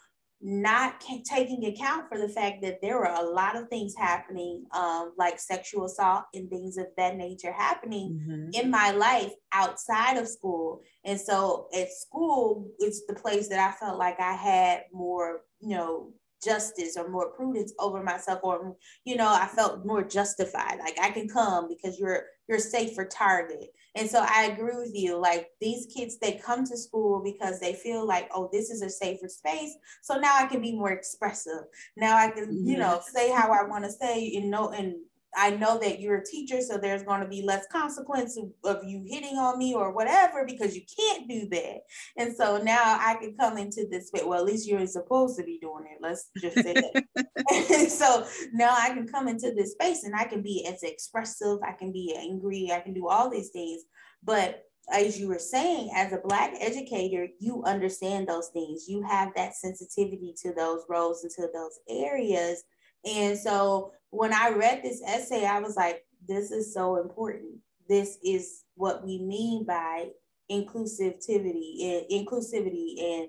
[0.43, 5.13] not taking account for the fact that there were a lot of things happening, um,
[5.17, 8.51] like sexual assault and things of that nature happening mm-hmm.
[8.53, 10.83] in my life outside of school.
[11.05, 15.77] And so at school, it's the place that I felt like I had more, you
[15.77, 16.13] know,
[16.45, 21.09] justice or more prudence over myself or you know i felt more justified like i
[21.09, 23.69] can come because you're you're safer target.
[23.95, 27.73] And so i agree with you like these kids they come to school because they
[27.73, 29.75] feel like oh this is a safer space.
[30.03, 31.65] So now i can be more expressive.
[31.97, 32.81] Now i can you mm-hmm.
[32.83, 34.97] know say how i want to say you know and
[35.35, 38.85] I know that you're a teacher, so there's going to be less consequence of, of,
[38.85, 41.81] you hitting on me or whatever because you can't do that.
[42.17, 44.23] And so now I can come into this space.
[44.25, 45.99] Well, at least you're supposed to be doing it.
[46.01, 47.91] Let's just say that.
[47.91, 51.73] so now I can come into this space and I can be as expressive, I
[51.73, 53.83] can be angry, I can do all these things.
[54.23, 58.87] But as you were saying, as a Black educator, you understand those things.
[58.89, 62.65] You have that sensitivity to those roles and to those areas.
[63.05, 67.59] And so when I read this essay, I was like, this is so important.
[67.89, 70.11] This is what we mean by
[70.51, 73.29] inclusivity, inclusivity and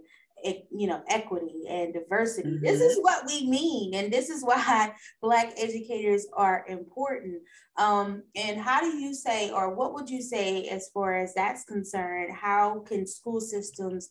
[0.72, 2.66] you know equity and diversity mm-hmm.
[2.66, 7.42] this is what we mean and this is why black educators are important
[7.78, 11.64] um, and how do you say or what would you say as far as that's
[11.64, 14.10] concerned how can school systems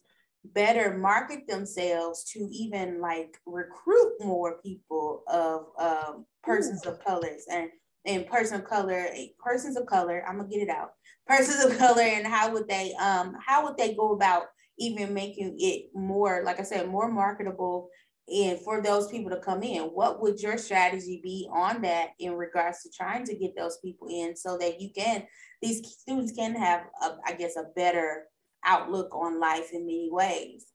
[0.54, 7.70] better market themselves to even like recruit more people of um, persons of colors and
[8.04, 9.06] and person of color
[9.38, 10.90] persons of color i'm gonna get it out.
[11.26, 14.44] Persons of color and how would they um how would they go about
[14.78, 17.88] even making it more, like I said, more marketable
[18.28, 19.82] and for those people to come in?
[19.82, 24.08] What would your strategy be on that in regards to trying to get those people
[24.10, 25.24] in so that you can
[25.60, 28.24] these students can have a, I guess a better
[28.64, 30.66] outlook on life in many ways?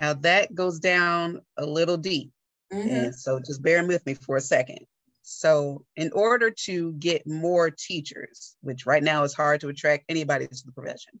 [0.00, 2.30] Now that goes down a little deep
[2.72, 2.88] mm-hmm.
[2.88, 4.78] and so just bear with me for a second
[5.22, 10.46] so in order to get more teachers which right now is hard to attract anybody
[10.46, 11.20] to the profession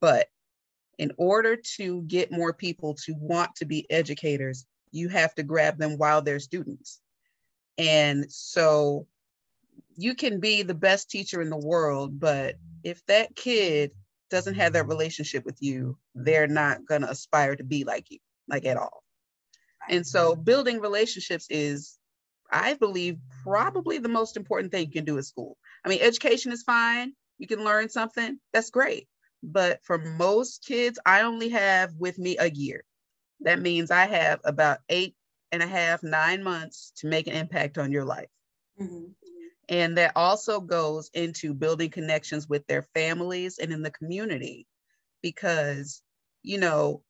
[0.00, 0.28] but
[0.98, 5.78] in order to get more people to want to be educators, you have to grab
[5.78, 7.00] them while they're students.
[7.78, 9.06] And so
[9.96, 13.90] you can be the best teacher in the world, but if that kid
[14.30, 18.18] doesn't have that relationship with you, they're not going to aspire to be like you,
[18.48, 19.03] like at all.
[19.88, 21.98] And so building relationships is,
[22.50, 25.56] I believe, probably the most important thing you can do at school.
[25.84, 27.12] I mean, education is fine.
[27.38, 28.38] You can learn something.
[28.52, 29.08] That's great.
[29.42, 32.84] But for most kids, I only have with me a year.
[33.40, 35.14] That means I have about eight
[35.52, 38.30] and a half, nine months to make an impact on your life.
[38.80, 39.12] Mm-hmm.
[39.68, 44.66] And that also goes into building connections with their families and in the community
[45.22, 46.02] because,
[46.42, 47.02] you know,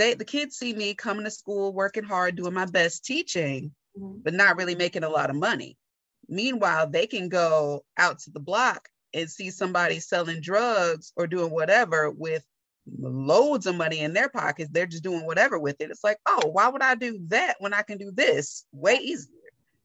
[0.00, 4.20] they the kids see me coming to school, working hard, doing my best teaching, mm-hmm.
[4.22, 5.76] but not really making a lot of money.
[6.28, 11.50] Meanwhile, they can go out to the block and see somebody selling drugs or doing
[11.50, 12.44] whatever with
[12.98, 15.90] loads of money in their pockets, they're just doing whatever with it.
[15.90, 19.34] It's like, oh, why would I do that when I can do this way easier?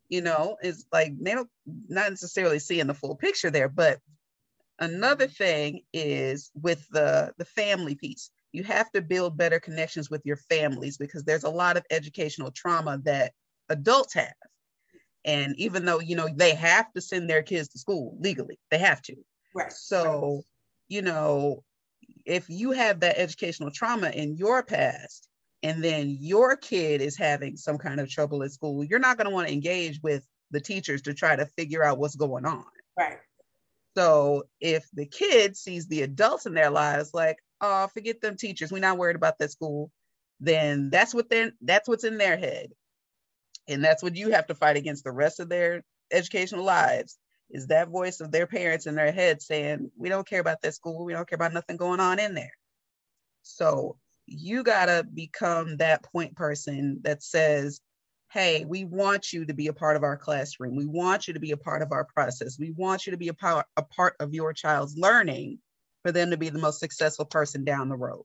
[0.07, 1.49] You know, it's like they don't
[1.89, 3.69] not necessarily seeing the full picture there.
[3.69, 3.99] But
[4.79, 8.29] another thing is with the the family piece.
[8.55, 12.51] You have to build better connections with your families because there's a lot of educational
[12.51, 13.33] trauma that
[13.69, 14.33] adults have
[15.25, 18.77] and even though, you know, they have to send their kids to school legally, they
[18.77, 19.15] have to.
[19.55, 19.73] Right.
[19.73, 20.43] So,
[20.87, 21.63] you know,
[22.25, 25.27] if you have that educational trauma in your past,
[25.63, 29.27] and then your kid is having some kind of trouble at school, you're not going
[29.27, 32.65] to want to engage with the teachers to try to figure out what's going on.
[32.97, 33.17] Right.
[33.97, 38.71] So if the kid sees the adults in their lives like, oh, forget them teachers,
[38.71, 39.91] we're not worried about that school,
[40.39, 42.71] then that's what they're that's what's in their head.
[43.67, 47.17] And that's what you have to fight against the rest of their educational lives
[47.49, 50.73] is that voice of their parents in their head saying we don't care about that
[50.73, 51.05] school.
[51.05, 52.53] We don't care about nothing going on in there.
[53.43, 57.79] So you got to become that point person that says
[58.31, 60.75] hey we want you to be a part of our classroom.
[60.75, 62.59] We want you to be a part of our process.
[62.59, 65.59] We want you to be a part, a part of your child's learning
[66.05, 68.23] for them to be the most successful person down the road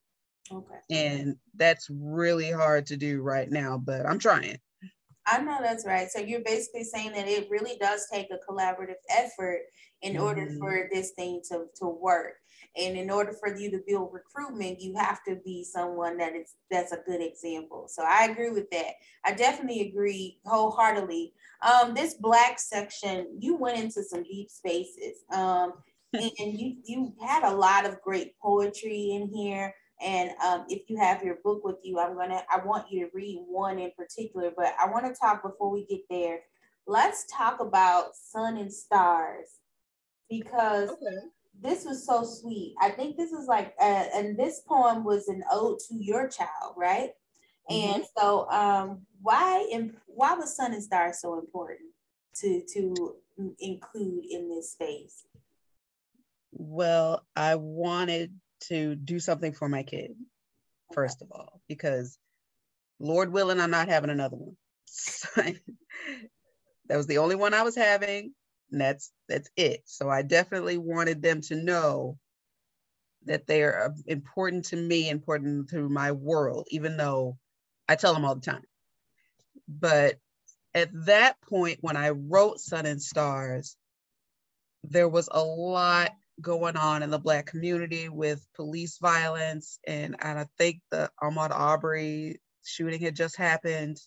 [0.53, 4.59] okay and that's really hard to do right now but i'm trying
[5.27, 6.11] I know that's right.
[6.11, 9.61] So you're basically saying that it really does take a collaborative effort
[10.03, 10.25] in mm-hmm.
[10.25, 12.35] order for this thing to, to work.
[12.77, 16.55] And in order for you to build recruitment, you have to be someone that is
[16.71, 17.87] that's a good example.
[17.89, 18.95] So I agree with that.
[19.25, 21.33] I definitely agree wholeheartedly.
[21.63, 25.19] Um, this black section, you went into some deep spaces.
[25.33, 25.75] Um,
[26.13, 29.75] and you you had a lot of great poetry in here.
[30.03, 33.11] And um, if you have your book with you, I'm gonna I want you to
[33.15, 36.41] read one in particular, but I want to talk before we get there.
[36.87, 39.59] Let's talk about Sun and Stars
[40.29, 41.17] because okay.
[41.61, 42.75] this was so sweet.
[42.81, 46.75] I think this is like, uh, and this poem was an ode to your child,
[46.77, 47.11] right?
[47.71, 47.95] Mm-hmm.
[47.95, 51.91] And so, um, why and why was Sun and Stars so important
[52.37, 53.17] to to
[53.61, 55.25] include in this space?
[56.63, 60.15] Well, I wanted to do something for my kid,
[60.93, 62.19] first of all, because
[62.99, 64.57] Lord willing, I'm not having another one.
[66.89, 68.35] That was the only one I was having.
[68.73, 69.83] And that's that's it.
[69.85, 72.19] So I definitely wanted them to know
[73.27, 77.39] that they are important to me, important to my world, even though
[77.89, 78.65] I tell them all the time.
[79.69, 80.19] But
[80.75, 83.77] at that point, when I wrote Sun and Stars,
[84.83, 86.11] there was a lot
[86.41, 89.79] going on in the Black community with police violence.
[89.87, 93.99] And, and I think the Ahmaud Arbery shooting had just happened.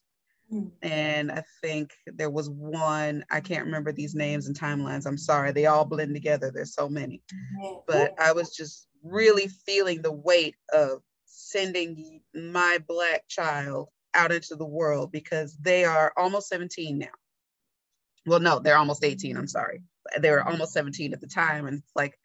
[0.50, 0.68] Hmm.
[0.82, 5.06] And I think there was one, I can't remember these names and timelines.
[5.06, 6.52] I'm sorry, they all blend together.
[6.54, 7.22] There's so many.
[7.88, 14.56] But I was just really feeling the weight of sending my Black child out into
[14.56, 17.08] the world because they are almost 17 now.
[18.26, 19.38] Well, no, they're almost 18.
[19.38, 19.82] I'm sorry.
[20.20, 21.66] They were almost 17 at the time.
[21.66, 22.18] And like,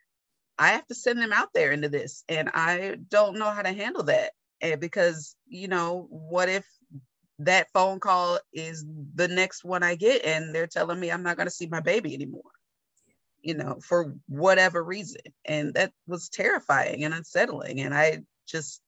[0.58, 2.24] I have to send them out there into this.
[2.28, 4.32] And I don't know how to handle that.
[4.60, 6.66] And because, you know, what if
[7.40, 8.84] that phone call is
[9.14, 11.80] the next one I get and they're telling me I'm not going to see my
[11.80, 12.42] baby anymore?
[13.42, 15.20] you know, for whatever reason.
[15.44, 17.80] And that was terrifying and unsettling.
[17.80, 18.82] And I just,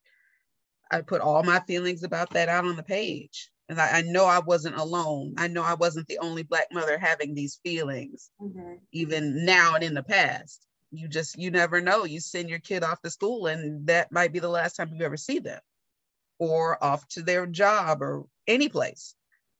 [0.91, 3.51] I put all my feelings about that out on the page.
[3.69, 5.35] And I, I know I wasn't alone.
[5.39, 8.75] I know I wasn't the only Black mother having these feelings, mm-hmm.
[8.93, 10.67] even now and in the past.
[10.91, 12.05] You just, you never know.
[12.05, 15.05] You send your kid off to school, and that might be the last time you
[15.05, 15.61] ever see them,
[16.39, 19.15] or off to their job or any place.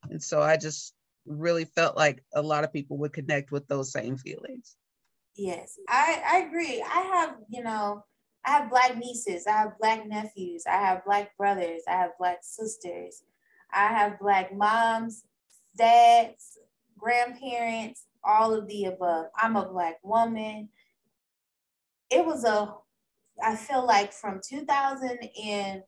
[0.09, 0.93] And so I just
[1.25, 4.75] really felt like a lot of people would connect with those same feelings.
[5.35, 6.81] Yes, I, I agree.
[6.81, 8.03] I have, you know,
[8.45, 12.39] I have black nieces, I have black nephews, I have black brothers, I have black
[12.41, 13.23] sisters,
[13.71, 15.23] I have black moms,
[15.77, 16.57] dads,
[16.97, 19.27] grandparents, all of the above.
[19.37, 20.69] I'm a black woman.
[22.11, 22.75] It was a,
[23.43, 25.83] I feel like from 2000 and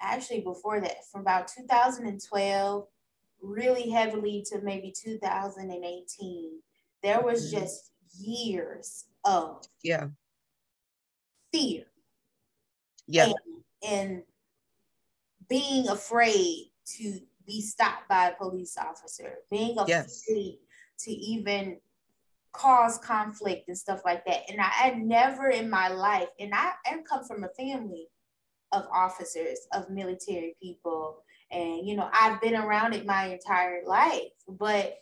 [0.00, 2.86] actually before that, from about 2012,
[3.42, 6.60] really heavily to maybe 2018,
[7.02, 7.60] there was mm-hmm.
[7.60, 10.06] just years of yeah
[11.52, 11.84] fear
[13.06, 13.34] yeah and,
[13.88, 14.22] and
[15.48, 20.24] being afraid to be stopped by a police officer being afraid yes.
[20.98, 21.78] to even
[22.54, 26.70] cause conflict and stuff like that and i had never in my life and i,
[26.86, 28.06] I come from a family
[28.72, 34.32] of officers of military people and you know i've been around it my entire life
[34.48, 34.98] but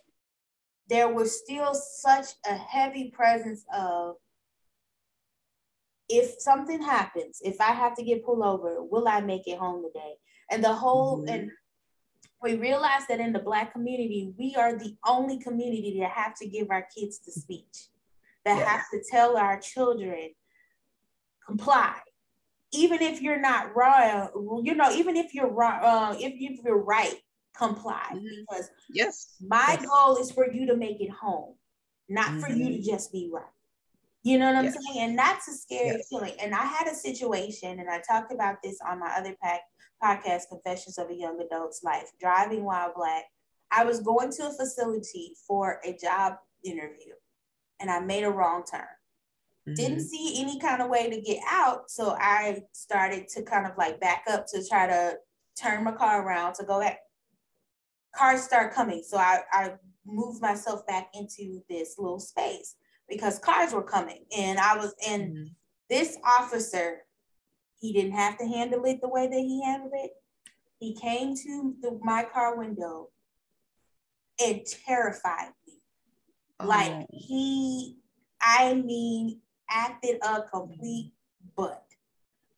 [0.88, 4.16] there was still such a heavy presence of
[6.12, 9.82] if something happens, if I have to get pulled over, will I make it home
[9.82, 10.14] today?
[10.50, 11.34] And the whole mm-hmm.
[11.34, 11.50] and
[12.42, 16.46] we realize that in the black community, we are the only community that have to
[16.46, 17.88] give our kids the speech,
[18.44, 20.30] that have to tell our children
[21.46, 21.94] comply.
[22.72, 27.16] Even if you're not wrong, you know, even if you're wrong, uh, if you're right,
[27.56, 28.26] comply mm-hmm.
[28.40, 29.86] because yes my yes.
[29.86, 31.54] goal is for you to make it home
[32.08, 32.40] not mm-hmm.
[32.40, 32.90] for you to mm-hmm.
[32.90, 33.44] just be right
[34.22, 36.08] you know what i'm saying and that's a scary yes.
[36.08, 39.60] feeling and i had a situation and i talked about this on my other pack
[40.02, 43.24] podcast confessions of a young adult's life driving while black
[43.70, 47.12] i was going to a facility for a job interview
[47.80, 48.82] and i made a wrong turn
[49.64, 49.74] Mm-hmm.
[49.74, 53.78] didn't see any kind of way to get out so i started to kind of
[53.78, 55.14] like back up to try to
[55.56, 56.98] turn my car around to go back
[58.14, 59.02] cars start coming.
[59.06, 59.72] So I, I
[60.06, 62.76] moved myself back into this little space
[63.08, 64.24] because cars were coming.
[64.36, 65.44] And I was in mm-hmm.
[65.90, 66.98] this officer,
[67.80, 70.12] he didn't have to handle it the way that he handled it.
[70.78, 73.08] He came to the, my car window
[74.44, 75.74] and terrified me.
[76.60, 76.66] Oh.
[76.66, 77.96] Like he,
[78.40, 79.40] I mean,
[79.70, 81.12] acted a complete
[81.56, 81.84] butt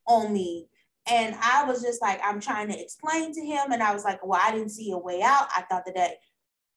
[0.07, 0.68] on me
[1.07, 3.72] and I was just like, I'm trying to explain to him.
[3.72, 5.49] And I was like, well, I didn't see a way out.
[5.55, 6.16] I thought that that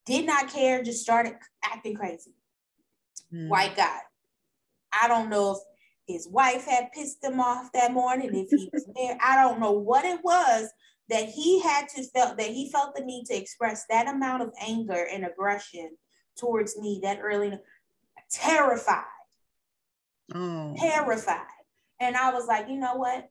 [0.06, 2.34] did not care, just started acting crazy.
[3.34, 3.50] Mm.
[3.50, 4.00] White guy.
[4.92, 5.58] I don't know if
[6.08, 9.18] his wife had pissed him off that morning, if he was there.
[9.22, 10.70] I don't know what it was
[11.10, 14.54] that he had to felt that he felt the need to express that amount of
[14.62, 15.92] anger and aggression
[16.38, 17.58] towards me that early
[18.32, 19.04] terrified.
[20.34, 20.76] Oh.
[20.78, 21.46] Terrified.
[22.00, 23.30] And I was like, you know what?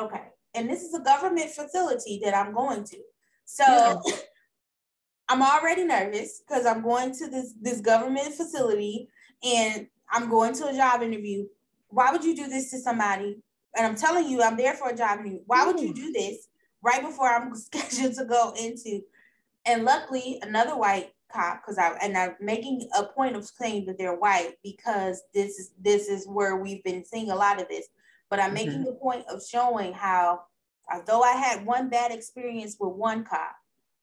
[0.00, 0.22] Okay
[0.56, 2.96] and this is a government facility that I'm going to.
[3.44, 3.96] So yeah.
[5.28, 9.08] I'm already nervous because I'm going to this this government facility
[9.44, 11.46] and I'm going to a job interview.
[11.88, 13.38] Why would you do this to somebody?
[13.76, 15.40] And I'm telling you, I'm there for a job interview.
[15.46, 16.48] Why would you do this
[16.82, 19.02] right before I'm scheduled to go into?
[19.66, 23.98] And luckily, another white cop, because I and I'm making a point of saying that
[23.98, 27.86] they're white because this is this is where we've been seeing a lot of this.
[28.30, 28.54] But I'm mm-hmm.
[28.54, 30.42] making the point of showing how,
[30.92, 33.56] although I had one bad experience with one cop,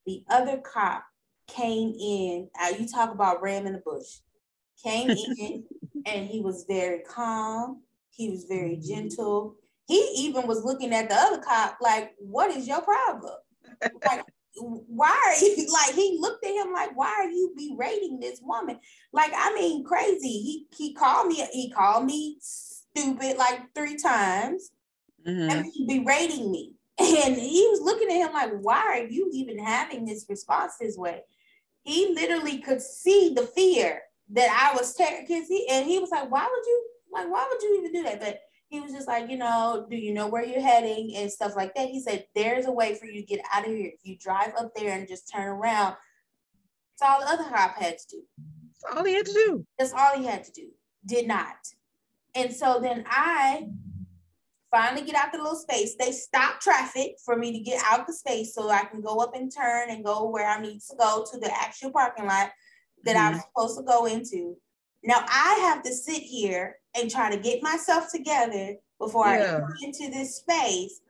[0.06, 1.04] the other cop
[1.48, 2.50] came in.
[2.62, 4.20] Uh, you talk about ram in the bush.
[4.84, 5.64] Came in
[6.06, 7.82] and he was very calm.
[8.10, 9.56] He was very gentle.
[9.88, 13.34] He even was looking at the other cop like, "What is your problem?"
[14.06, 14.24] like,
[14.56, 15.96] why are you like?
[15.96, 18.80] He looked at him like, "Why are you berating this woman?"
[19.12, 20.28] Like, I mean, crazy.
[20.28, 21.46] He he called me.
[21.52, 24.72] He called me stupid like three times.
[25.26, 25.50] Mm-hmm.
[25.50, 26.74] And he berating me.
[27.00, 30.96] And he was looking at him like, why are you even having this response this
[30.96, 31.22] way?
[31.84, 35.44] He literally could see the fear that I was taking.
[35.44, 38.20] He, and he was like, why would you, like, why would you even do that?
[38.20, 41.56] But he was just like, you know, do you know where you're heading and stuff
[41.56, 41.90] like that.
[41.90, 43.92] He said, there's a way for you to get out of here.
[43.94, 45.96] If you drive up there and just turn around,
[47.00, 48.24] that's all the other cop had to do.
[48.82, 49.66] That's all he had to do.
[49.78, 50.70] That's all he had to do.
[51.06, 51.56] Did not.
[52.34, 53.68] And so then I
[54.72, 55.96] finally get out the little space.
[55.96, 59.36] They stop traffic for me to get out the space so I can go up
[59.36, 62.50] and turn and go where I need to go to the actual parking lot
[63.04, 63.36] that mm-hmm.
[63.36, 64.56] I'm supposed to go into.
[65.04, 69.58] Now I have to sit here and try to get myself together before yeah.
[69.58, 71.02] I go into this space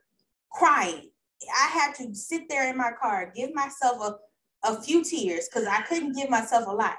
[0.52, 1.10] crying.
[1.50, 4.02] I had to sit there in my car, give myself
[4.64, 6.96] a, a few tears because I couldn't give myself a lot.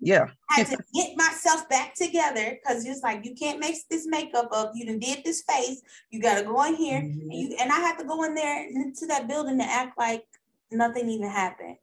[0.00, 0.28] Yeah.
[0.50, 4.48] I had to get myself back together because it's like you can't make this makeup
[4.52, 4.72] up.
[4.74, 5.82] You done did this face.
[6.10, 7.00] You gotta go in here.
[7.00, 7.20] Mm-hmm.
[7.20, 10.24] And, you, and I had to go in there into that building to act like
[10.70, 11.76] nothing even happened.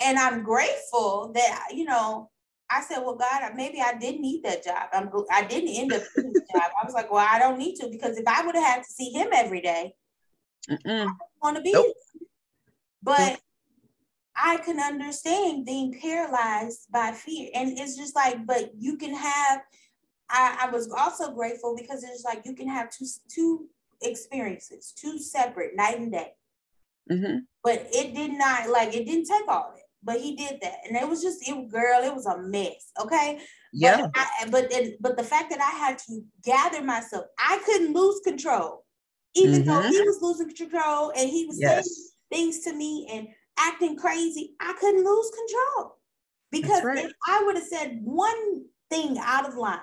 [0.00, 2.30] And I'm grateful that, you know,
[2.68, 4.88] I said, well, God, maybe I didn't need that job.
[4.92, 6.70] I'm I didn't end up getting the job.
[6.80, 8.90] I was like, well, I don't need to because if I would have had to
[8.90, 9.94] see him every day,
[10.68, 11.06] I
[11.42, 11.72] want to be.
[11.72, 11.94] Nope.
[13.02, 13.40] But
[14.36, 17.50] I can understand being paralyzed by fear.
[17.54, 19.62] And it's just like, but you can have,
[20.28, 23.66] I, I was also grateful because it's like you can have two two
[24.02, 26.32] experiences, two separate night and day.
[27.10, 27.38] Mm-hmm.
[27.62, 29.84] But it did not like it didn't take all of it.
[30.06, 32.04] But he did that, and it was just it, girl.
[32.04, 32.92] It was a mess.
[33.02, 33.40] Okay.
[33.72, 34.02] Yeah.
[34.02, 38.20] But I, but but the fact that I had to gather myself, I couldn't lose
[38.24, 38.84] control,
[39.34, 39.68] even mm-hmm.
[39.68, 41.84] though he was losing control and he was yes.
[41.84, 43.26] saying things to me, and
[43.58, 45.96] acting crazy, I couldn't lose control.
[46.52, 47.04] Because right.
[47.04, 49.80] if I would have said one thing out of line,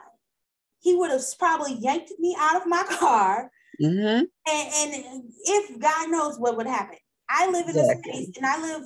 [0.80, 3.52] he would have probably yanked me out of my car.
[3.82, 4.24] Mm-hmm.
[4.48, 6.98] And, and if God knows what would happen.
[7.30, 8.12] I live in exactly.
[8.12, 8.84] a space and I live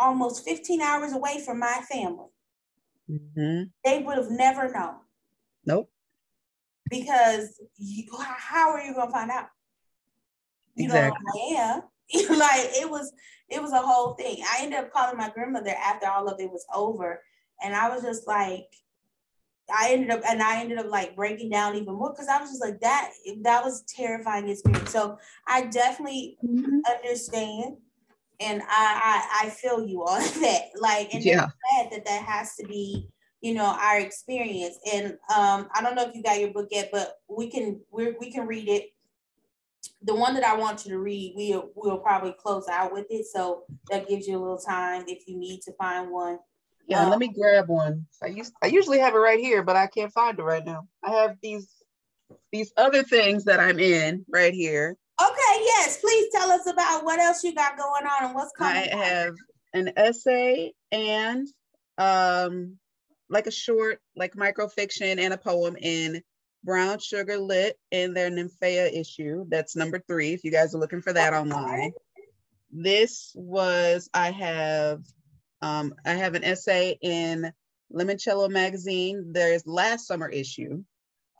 [0.00, 2.26] almost 15 hours away from my family.
[3.08, 3.64] Mm-hmm.
[3.84, 4.96] They would have never known.
[5.64, 5.90] Nope.
[6.88, 9.48] Because you, how are you going to find out?
[10.74, 11.18] You exactly.
[11.34, 11.80] know, yeah.
[12.30, 13.12] like it was
[13.48, 14.42] it was a whole thing.
[14.48, 17.22] I ended up calling my grandmother after all of it was over.
[17.62, 18.66] And I was just like,
[19.72, 22.50] I ended up and I ended up like breaking down even more because I was
[22.50, 23.10] just like that
[23.42, 24.90] that was terrifying experience.
[24.90, 26.80] So I definitely mm-hmm.
[26.88, 27.76] understand
[28.40, 30.62] and I, I I feel you on that.
[30.76, 31.48] Like and yeah.
[31.72, 33.08] glad that that has to be
[33.40, 34.78] you know our experience.
[34.92, 38.14] And um I don't know if you got your book yet, but we can we
[38.20, 38.92] we can read it
[40.02, 43.26] the one that I want you to read, we'll we'll probably close out with it.
[43.26, 46.38] So that gives you a little time if you need to find one.
[46.86, 48.06] Yeah, um, let me grab one.
[48.22, 50.88] I used I usually have it right here, but I can't find it right now.
[51.04, 51.68] I have these
[52.52, 54.96] these other things that I'm in right here.
[55.22, 58.88] Okay, yes, please tell us about what else you got going on and what's coming.
[58.90, 59.34] I have
[59.72, 61.46] an essay and
[61.98, 62.76] um
[63.28, 66.22] like a short like microfiction and a poem in
[66.64, 69.44] Brown Sugar Lit in their Nymphaea issue.
[69.48, 71.92] That's number three, if you guys are looking for that online.
[72.70, 75.02] This was, I have,
[75.62, 77.52] um, I have an essay in
[77.92, 79.32] Limoncello magazine.
[79.32, 80.84] There's last summer issue.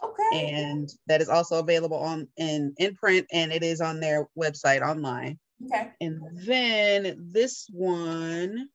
[0.02, 0.50] Okay.
[0.52, 4.82] And that is also available on in, in print and it is on their website
[4.82, 5.38] online.
[5.64, 5.90] Okay.
[6.00, 8.68] And then this one,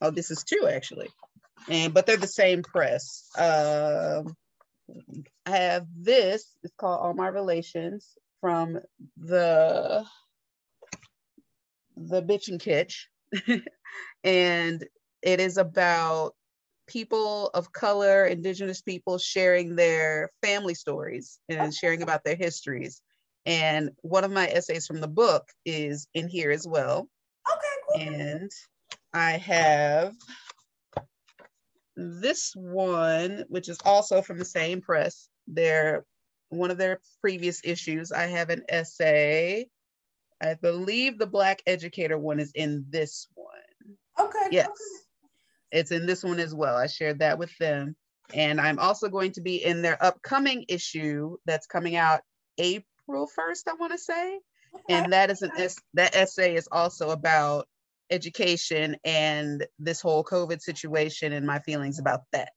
[0.00, 1.08] oh, this is two actually.
[1.68, 3.28] And but they're the same press.
[3.36, 4.34] Um,
[5.46, 8.78] I have this, it's called All My Relations from
[9.16, 10.04] the
[11.96, 13.06] the Bitchin' Kitsch.
[14.24, 14.84] and
[15.22, 16.34] it is about
[16.86, 23.00] people of color, indigenous people sharing their family stories and sharing about their histories.
[23.46, 27.08] And one of my essays from the book is in here as well.
[27.50, 28.06] Okay.
[28.06, 28.14] Cool.
[28.14, 28.50] And
[29.12, 30.14] I have
[31.96, 36.04] this one, which is also from the same press, their
[36.48, 39.66] one of their previous issues, I have an essay.
[40.40, 43.48] I believe the Black Educator one is in this one.
[44.18, 44.48] Okay.
[44.50, 44.68] Yes.
[45.74, 46.76] It's in this one as well.
[46.76, 47.96] I shared that with them.
[48.32, 52.20] And I'm also going to be in their upcoming issue that's coming out
[52.58, 54.38] April 1st, I want to say.
[54.74, 54.94] Okay.
[54.94, 55.50] And that is an
[55.94, 57.66] that essay is also about
[58.10, 62.50] education and this whole COVID situation and my feelings about that.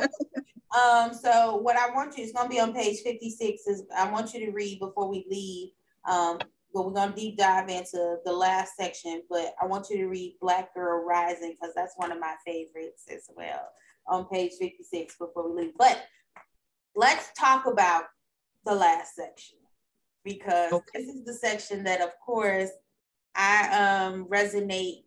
[0.77, 1.13] um.
[1.15, 3.67] So what I want you is going to be on page fifty six.
[3.67, 5.71] Is I want you to read before we leave.
[6.09, 6.39] Um.
[6.73, 9.23] But we're going to deep dive into the last section.
[9.29, 13.07] But I want you to read Black Girl Rising because that's one of my favorites
[13.13, 13.69] as well
[14.07, 15.73] on page fifty six before we leave.
[15.77, 16.01] But
[16.95, 18.05] let's talk about
[18.65, 19.59] the last section
[20.25, 20.87] because okay.
[20.95, 22.71] this is the section that, of course,
[23.35, 25.05] I um, resonate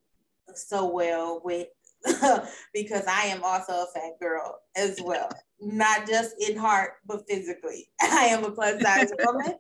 [0.56, 1.68] so well with
[2.74, 5.30] because I am also a fat girl as well,
[5.62, 7.90] not just in heart, but physically.
[8.02, 9.54] I am a plus size woman.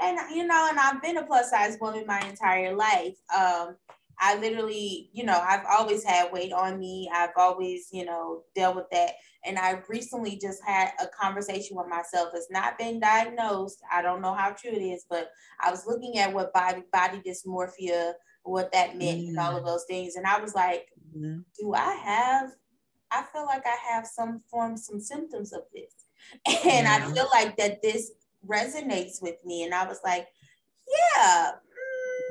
[0.00, 3.16] And, you know, and I've been a plus size woman my entire life.
[3.36, 3.76] Um,
[4.20, 7.08] I literally, you know, I've always had weight on me.
[7.12, 9.12] I've always, you know, dealt with that.
[9.44, 12.30] And I recently just had a conversation with myself.
[12.34, 13.78] It's not been diagnosed.
[13.92, 15.30] I don't know how true it is, but
[15.62, 18.12] I was looking at what body body dysmorphia,
[18.42, 19.28] what that meant, mm.
[19.28, 19.66] and all of mm.
[19.66, 20.16] those things.
[20.16, 21.44] And I was like, mm.
[21.58, 22.50] do I have?
[23.10, 25.94] I feel like I have some form, some symptoms of this,
[26.66, 28.10] and I feel like that this
[28.46, 29.64] resonates with me.
[29.64, 30.26] And I was like,
[30.88, 31.52] yeah,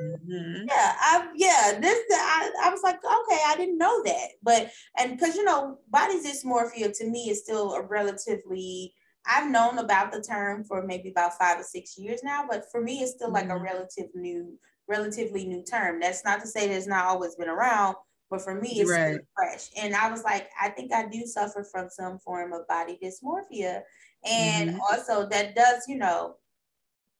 [0.02, 0.66] Mm-hmm.
[0.68, 4.28] Yeah, I yeah, this I, I was like, okay, I didn't know that.
[4.42, 8.94] But and because you know, body dysmorphia to me is still a relatively
[9.28, 12.80] I've known about the term for maybe about five or six years now, but for
[12.80, 13.58] me it's still like mm-hmm.
[13.58, 16.00] a relative new, relatively new term.
[16.00, 17.96] That's not to say that it's not always been around,
[18.30, 19.20] but for me it's right.
[19.36, 19.68] fresh.
[19.76, 23.82] And I was like, I think I do suffer from some form of body dysmorphia.
[24.24, 24.80] And mm-hmm.
[24.90, 26.36] also that does, you know,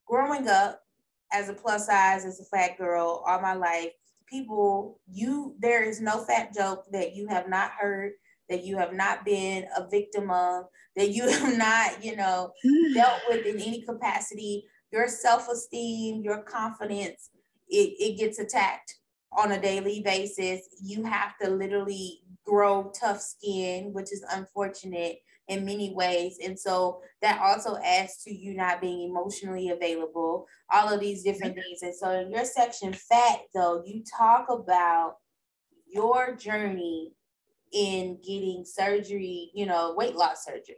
[0.07, 0.81] growing up,
[1.33, 3.93] as a plus size, as a fat girl all my life,
[4.27, 8.13] people, you, there is no fat joke that you have not heard,
[8.49, 10.67] that you have not been a victim of,
[10.97, 12.95] that you have not, you know, hmm.
[12.95, 14.65] dealt with in any capacity.
[14.91, 17.31] Your self esteem, your confidence,
[17.69, 18.97] it, it gets attacked
[19.33, 20.63] on a daily basis.
[20.83, 25.19] You have to literally grow tough skin, which is unfortunate
[25.49, 26.39] in many ways.
[26.45, 31.55] And so that also adds to you not being emotionally available, all of these different
[31.57, 31.63] mm-hmm.
[31.63, 31.83] things.
[31.83, 35.17] And so in your section, fat, though, you talk about
[35.87, 37.13] your journey
[37.73, 40.77] in getting surgery, you know, weight loss surgery.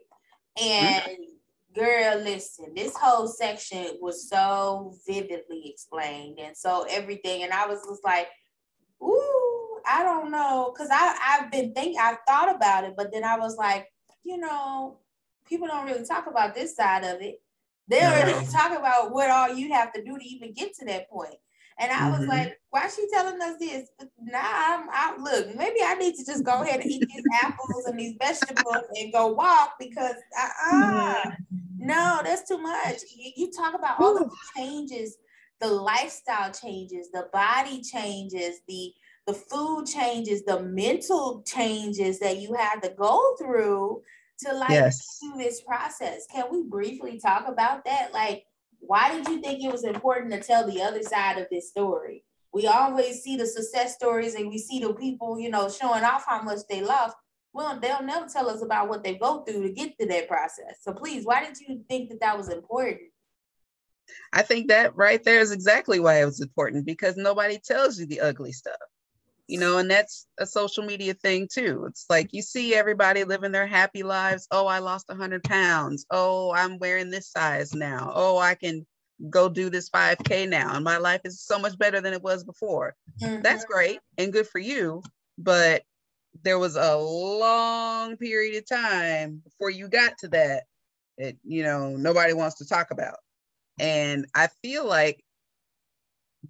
[0.61, 1.81] And mm-hmm.
[1.81, 7.43] girl, listen, this whole section was so vividly explained and so everything.
[7.43, 8.29] And I was just like,
[9.03, 10.73] ooh, I don't know.
[10.77, 13.87] Cause I, I've been thinking, I've thought about it, but then I was like,
[14.25, 14.99] you know,
[15.47, 17.43] people don't really talk about this side of it.
[17.89, 18.33] They don't no.
[18.33, 21.35] really talk about what all you have to do to even get to that point.
[21.81, 22.29] And I was mm-hmm.
[22.29, 23.89] like, why is she telling us this?
[24.21, 25.19] Nah, I'm out.
[25.19, 28.85] Look, maybe I need to just go ahead and eat these apples and these vegetables
[28.97, 31.31] and go walk because uh-uh.
[31.79, 32.99] no, that's too much.
[33.17, 35.17] You, you talk about all the changes,
[35.59, 38.93] the lifestyle changes, the body changes, the
[39.27, 44.03] the food changes, the mental changes that you had to go through
[44.41, 45.19] to like yes.
[45.21, 46.27] do this process.
[46.33, 48.13] Can we briefly talk about that?
[48.13, 48.45] Like,
[48.81, 52.25] why did you think it was important to tell the other side of this story?
[52.53, 56.25] We always see the success stories and we see the people, you know, showing off
[56.27, 57.13] how much they love.
[57.53, 60.79] Well, they'll never tell us about what they go through to get to that process.
[60.83, 63.11] So please, why did you think that that was important?
[64.33, 68.07] I think that right there is exactly why it was important because nobody tells you
[68.07, 68.81] the ugly stuff
[69.51, 71.85] you know, and that's a social media thing too.
[71.89, 74.47] It's like you see everybody living their happy lives.
[74.51, 76.07] Oh, I lost 100 pounds.
[76.11, 78.13] Oh, I'm wearing this size now.
[78.15, 78.87] Oh, I can
[79.29, 80.75] go do this 5K now.
[80.75, 82.95] And my life is so much better than it was before.
[83.23, 83.43] Mm-hmm.
[83.43, 85.03] That's great and good for you.
[85.37, 85.83] But
[86.45, 90.65] there was a long period of time before you got to that
[91.19, 93.17] that you know nobody wants to talk about
[93.79, 95.23] and i feel like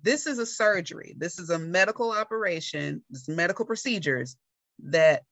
[0.02, 1.14] this is a surgery.
[1.16, 4.36] This is a medical operation this medical procedures
[4.84, 5.22] that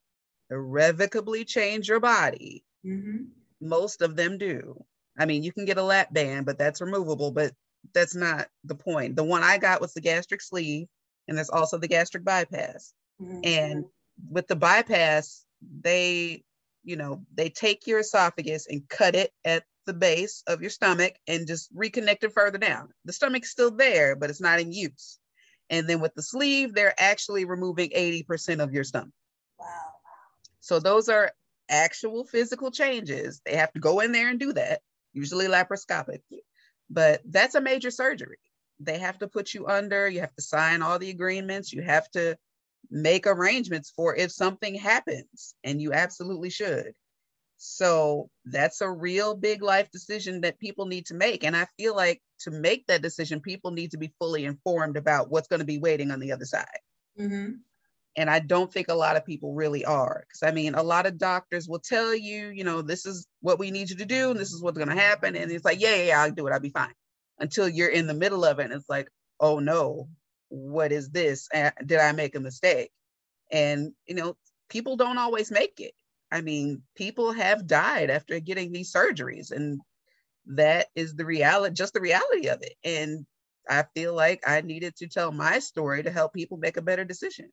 [0.50, 2.64] irrevocably change your body.
[2.86, 3.24] Mm-hmm.
[3.60, 4.84] most of them do.
[5.18, 7.52] I mean you can get a lap band but that's removable but
[7.92, 9.16] that's not the point.
[9.16, 10.86] The one i got was the gastric sleeve
[11.26, 12.92] and there's also the gastric bypass.
[13.20, 13.40] Mm-hmm.
[13.42, 13.84] and
[14.30, 15.44] with the bypass,
[15.80, 16.44] they,
[16.84, 21.14] you know, they take your esophagus and cut it at the base of your stomach
[21.26, 22.90] and just reconnect it further down.
[23.06, 25.18] The stomach's still there, but it's not in use.
[25.70, 29.14] And then with the sleeve, they're actually removing 80% of your stomach.
[29.58, 29.66] Wow.
[30.60, 31.32] So those are
[31.70, 33.40] actual physical changes.
[33.46, 34.82] They have to go in there and do that,
[35.14, 36.20] usually laparoscopic.
[36.90, 38.38] But that's a major surgery.
[38.80, 42.10] They have to put you under, you have to sign all the agreements, you have
[42.10, 42.36] to
[42.90, 46.92] make arrangements for if something happens, and you absolutely should.
[47.60, 51.42] So that's a real big life decision that people need to make.
[51.42, 55.28] And I feel like to make that decision, people need to be fully informed about
[55.28, 56.66] what's going to be waiting on the other side.
[57.18, 57.54] Mm-hmm.
[58.16, 60.24] And I don't think a lot of people really are.
[60.28, 63.58] Because I mean, a lot of doctors will tell you, you know, this is what
[63.58, 65.34] we need you to do, and this is what's going to happen.
[65.34, 66.52] And it's like, yeah, yeah, yeah, I'll do it.
[66.52, 66.94] I'll be fine.
[67.38, 69.08] Until you're in the middle of it, and it's like,
[69.40, 70.08] oh no,
[70.48, 71.48] what is this?
[71.84, 72.90] Did I make a mistake?
[73.50, 74.36] And, you know,
[74.68, 75.94] people don't always make it.
[76.30, 79.80] I mean, people have died after getting these surgeries, and
[80.46, 82.74] that is the reality, just the reality of it.
[82.84, 83.26] And
[83.68, 87.04] I feel like I needed to tell my story to help people make a better
[87.04, 87.50] decision.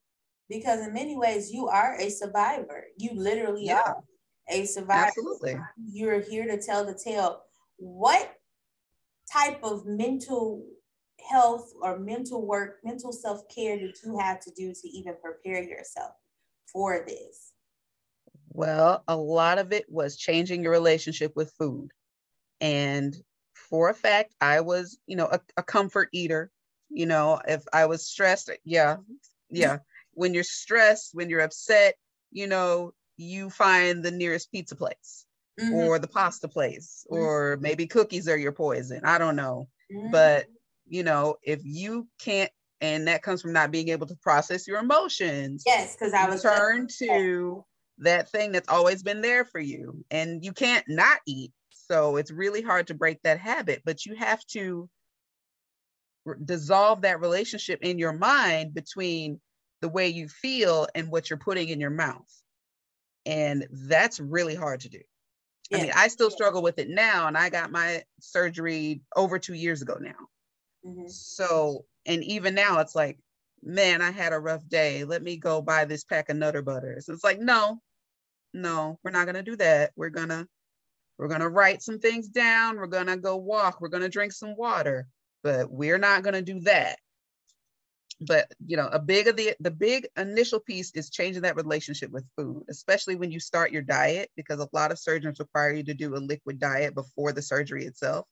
[0.49, 2.85] Because in many ways, you are a survivor.
[2.97, 3.81] You literally yeah.
[3.81, 4.03] are
[4.49, 5.07] a survivor.
[5.07, 5.57] Absolutely.
[5.91, 7.41] You're here to tell the tale.
[7.77, 8.35] What
[9.31, 10.63] type of mental
[11.29, 15.63] health or mental work, mental self care did you have to do to even prepare
[15.63, 16.11] yourself
[16.71, 17.53] for this?
[18.55, 21.89] Well, a lot of it was changing your relationship with food.
[22.61, 23.15] And
[23.53, 26.51] for a fact, I was, you know, a, a comfort eater.
[26.89, 28.97] You know, if I was stressed, yeah,
[29.49, 29.79] yeah.
[30.13, 31.95] when you're stressed, when you're upset,
[32.31, 35.25] you know, you find the nearest pizza place
[35.59, 35.73] mm-hmm.
[35.73, 37.21] or the pasta place, mm-hmm.
[37.21, 39.01] or maybe cookies are your poison.
[39.03, 39.67] I don't know.
[39.93, 40.11] Mm-hmm.
[40.11, 40.45] But
[40.87, 42.51] you know, if you can't,
[42.81, 45.63] and that comes from not being able to process your emotions.
[45.65, 47.65] Yes, because I was turn to
[47.99, 51.51] that thing that's always been there for you, and you can't not eat.
[51.69, 54.89] So it's really hard to break that habit, but you have to
[56.43, 59.39] dissolve that relationship in your mind between
[59.81, 62.31] the way you feel and what you're putting in your mouth.
[63.25, 65.01] And that's really hard to do.
[65.69, 65.77] Yeah.
[65.77, 69.53] I mean, I still struggle with it now, and I got my surgery over two
[69.53, 70.29] years ago now.
[70.85, 71.07] Mm-hmm.
[71.07, 73.17] So, and even now it's like,
[73.63, 75.03] man, I had a rough day.
[75.03, 77.09] Let me go buy this pack of Nutter Butters.
[77.09, 77.79] It's like, no,
[78.53, 79.91] no, we're not gonna do that.
[79.95, 80.47] We're gonna,
[81.17, 82.77] we're gonna write some things down.
[82.77, 83.81] We're gonna go walk.
[83.81, 85.07] We're gonna drink some water.
[85.43, 86.97] But we're not gonna do that.
[88.21, 92.11] But you know, a big of the the big initial piece is changing that relationship
[92.11, 95.83] with food, especially when you start your diet, because a lot of surgeons require you
[95.83, 98.25] to do a liquid diet before the surgery itself.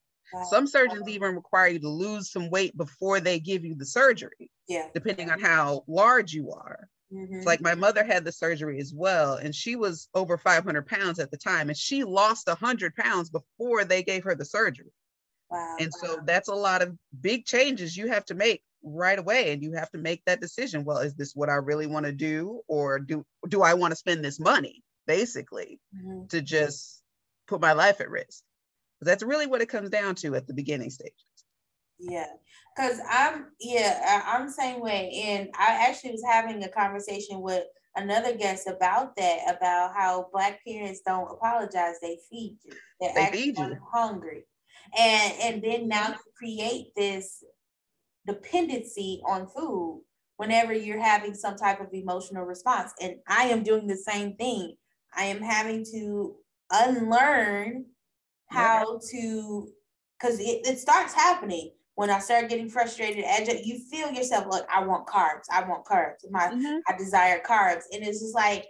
[0.50, 4.50] Some surgeons even require you to lose some weight before they give you the surgery.
[4.68, 4.88] Yeah.
[4.94, 6.88] Depending on how large you are.
[7.14, 7.42] Mm-hmm.
[7.42, 11.30] Like my mother had the surgery as well, and she was over 500 pounds at
[11.30, 14.92] the time, and she lost 100 pounds before they gave her the surgery.
[15.52, 15.76] Wow.
[15.80, 19.62] And so that's a lot of big changes you have to make right away, and
[19.62, 20.86] you have to make that decision.
[20.86, 23.98] Well, is this what I really want to do, or do do I want to
[23.98, 26.26] spend this money, basically, mm-hmm.
[26.30, 27.04] to just
[27.48, 28.42] put my life at risk?
[29.04, 31.26] That's really what it comes down to at the beginning stages.
[32.00, 32.28] Yeah,
[32.76, 37.64] because I'm yeah I'm the same way, and I actually was having a conversation with
[37.96, 42.74] another guest about that about how black parents don't apologize; they feed you.
[43.00, 43.78] They're they feed you.
[43.92, 44.44] hungry,
[44.98, 47.44] and and then now create this
[48.28, 50.04] dependency on food
[50.38, 54.76] whenever you're having some type of emotional response, and I am doing the same thing.
[55.16, 56.36] I am having to
[56.72, 57.86] unlearn
[58.54, 59.68] how to
[60.20, 64.64] because it, it starts happening when I start getting frustrated, agitated, you feel yourself like
[64.74, 66.78] I want carbs, I want carbs, my mm-hmm.
[66.88, 67.84] I desire carbs.
[67.92, 68.66] And it's just like,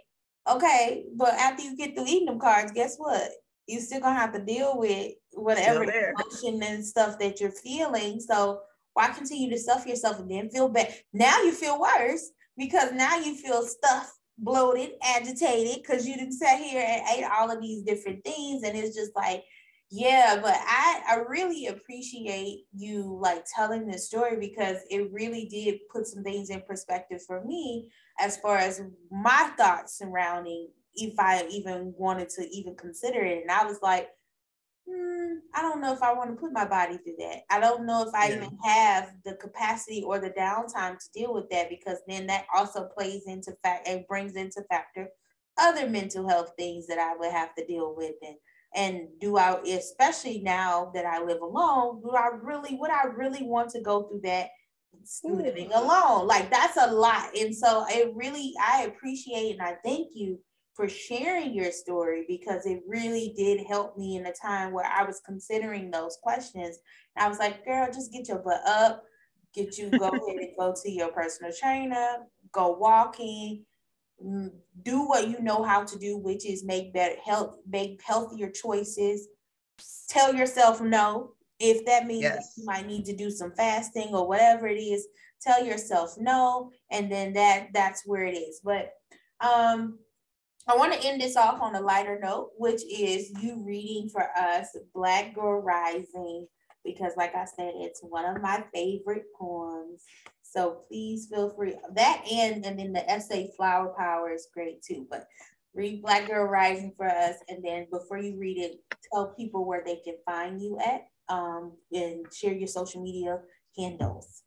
[0.48, 3.30] okay, but after you get through eating them carbs, guess what?
[3.66, 8.20] You still gonna have to deal with whatever emotion and stuff that you're feeling.
[8.20, 8.60] So
[8.92, 10.94] why continue to stuff yourself and then feel bad?
[11.14, 16.58] Now you feel worse because now you feel stuffed, bloated, agitated because you didn't sit
[16.58, 18.64] here and ate all of these different things.
[18.64, 19.44] And it's just like
[19.96, 25.78] yeah, but I I really appreciate you like telling this story because it really did
[25.88, 28.82] put some things in perspective for me as far as
[29.12, 33.42] my thoughts surrounding if I even wanted to even consider it.
[33.42, 34.08] And I was like,
[34.88, 37.42] hmm, I don't know if I want to put my body through that.
[37.48, 38.36] I don't know if I yeah.
[38.36, 42.88] even have the capacity or the downtime to deal with that because then that also
[42.88, 45.08] plays into fact and brings into factor
[45.56, 48.34] other mental health things that I would have to deal with and
[48.74, 53.42] and do I especially now that I live alone, do I really would I really
[53.42, 54.48] want to go through that
[54.96, 55.36] mm-hmm.
[55.36, 56.26] living alone?
[56.26, 57.36] Like that's a lot.
[57.36, 60.38] And so it really I appreciate and I thank you
[60.74, 65.04] for sharing your story because it really did help me in a time where I
[65.04, 66.78] was considering those questions.
[67.14, 69.04] And I was like, girl, just get your butt up,
[69.54, 73.64] get you go ahead and go to your personal trainer, go walking,
[74.20, 79.28] do what you know how to do, which is make better health, make healthier choices.
[80.08, 81.32] Tell yourself no.
[81.60, 82.36] If that means yes.
[82.36, 85.06] that you might need to do some fasting or whatever it is,
[85.40, 88.60] tell yourself no, and then that that's where it is.
[88.64, 88.92] But
[89.40, 89.98] um
[90.66, 94.26] I want to end this off on a lighter note, which is you reading for
[94.36, 96.46] us Black Girl Rising,
[96.84, 100.02] because, like I said, it's one of my favorite poems.
[100.54, 101.74] So please feel free.
[101.94, 105.06] That and and then the essay Flower Power is great too.
[105.10, 105.26] But
[105.74, 108.78] read Black Girl Rising for us, and then before you read it,
[109.12, 113.40] tell people where they can find you at, um, and share your social media
[113.76, 114.42] handles.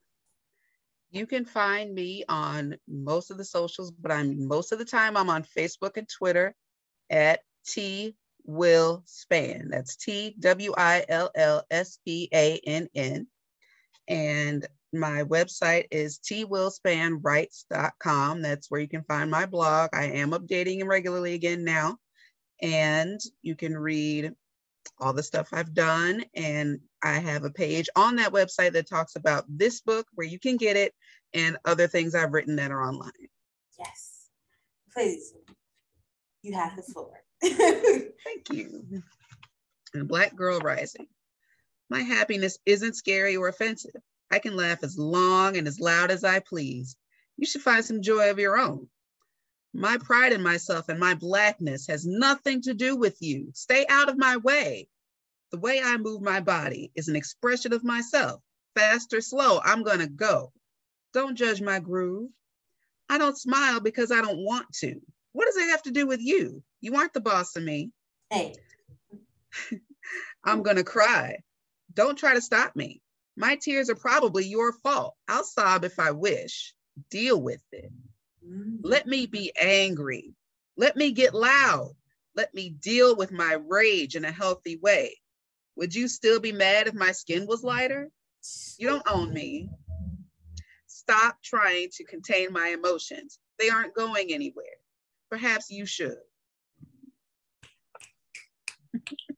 [1.12, 5.18] You can find me on most of the socials, but I'm most of the time
[5.18, 6.56] I'm on Facebook and Twitter
[7.10, 9.68] at T Will Span.
[9.70, 13.28] That's T W I L L S P A N N.
[14.08, 18.42] And my website is twillspannwrites.com.
[18.42, 19.90] That's where you can find my blog.
[19.94, 21.98] I am updating it regularly again now.
[22.62, 24.32] And you can read
[25.00, 26.24] all the stuff I've done.
[26.34, 30.40] And I have a page on that website that talks about this book, where you
[30.40, 30.94] can get it,
[31.34, 33.12] and other things I've written that are online.
[33.78, 34.30] Yes.
[34.94, 35.34] Please,
[36.42, 37.22] you have the floor.
[37.44, 39.04] Thank you.
[39.94, 41.08] And Black Girl Rising.
[41.90, 44.02] My happiness isn't scary or offensive.
[44.32, 46.96] I can laugh as long and as loud as I please.
[47.38, 48.90] You should find some joy of your own.
[49.74, 53.52] My pride in myself and my blackness has nothing to do with you.
[53.54, 54.88] Stay out of my way.
[55.52, 58.42] The way I move my body is an expression of myself.
[58.76, 60.52] Fast or slow, I'm going to go.
[61.14, 62.30] Don't judge my groove.
[63.10, 65.00] I don't smile because I don't want to.
[65.32, 66.64] What does it have to do with you?
[66.82, 67.92] You aren't the boss of me.
[68.30, 68.56] Hey.
[70.44, 71.38] I'm going to cry.
[71.94, 73.02] Don't try to stop me.
[73.38, 75.16] My tears are probably your fault.
[75.28, 76.74] I'll sob if I wish.
[77.12, 77.92] Deal with it.
[78.44, 78.78] Mm-hmm.
[78.82, 80.34] Let me be angry.
[80.76, 81.92] Let me get loud.
[82.36, 85.20] Let me deal with my rage in a healthy way.
[85.76, 88.10] Would you still be mad if my skin was lighter?
[88.80, 89.70] You don't own me.
[90.88, 93.38] Stop trying to contain my emotions.
[93.60, 94.66] They aren't going anywhere.
[95.30, 96.18] Perhaps you should.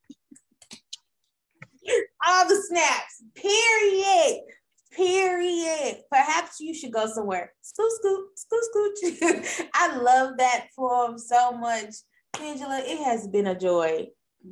[2.28, 4.42] All the snaps, period.
[4.92, 6.04] Period.
[6.12, 7.54] Perhaps you should go somewhere.
[7.62, 9.70] Scoot, scoot, scoot, scoot.
[9.74, 11.94] I love that poem so much.
[12.36, 14.08] Tangela, it has been a joy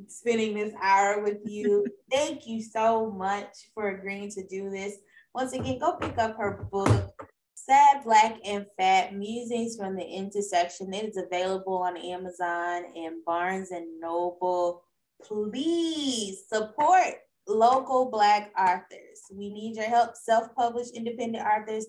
[0.06, 1.86] spending this hour with you.
[2.10, 4.94] Thank you so much for agreeing to do this.
[5.34, 7.12] Once again, go pick up her book,
[7.54, 10.92] Sad, Black, and Fat Musings from the Intersection.
[10.92, 14.82] It is available on Amazon and Barnes and Noble.
[15.22, 17.14] Please support
[17.48, 19.22] local Black authors.
[19.32, 20.16] We need your help.
[20.16, 21.86] Self-published independent authors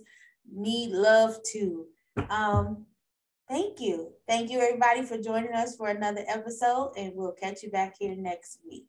[0.51, 1.88] need love too.
[2.30, 2.86] Um,
[3.47, 4.14] thank you.
[4.28, 8.16] Thank you everybody for joining us for another episode and we'll catch you back here
[8.16, 8.88] next week.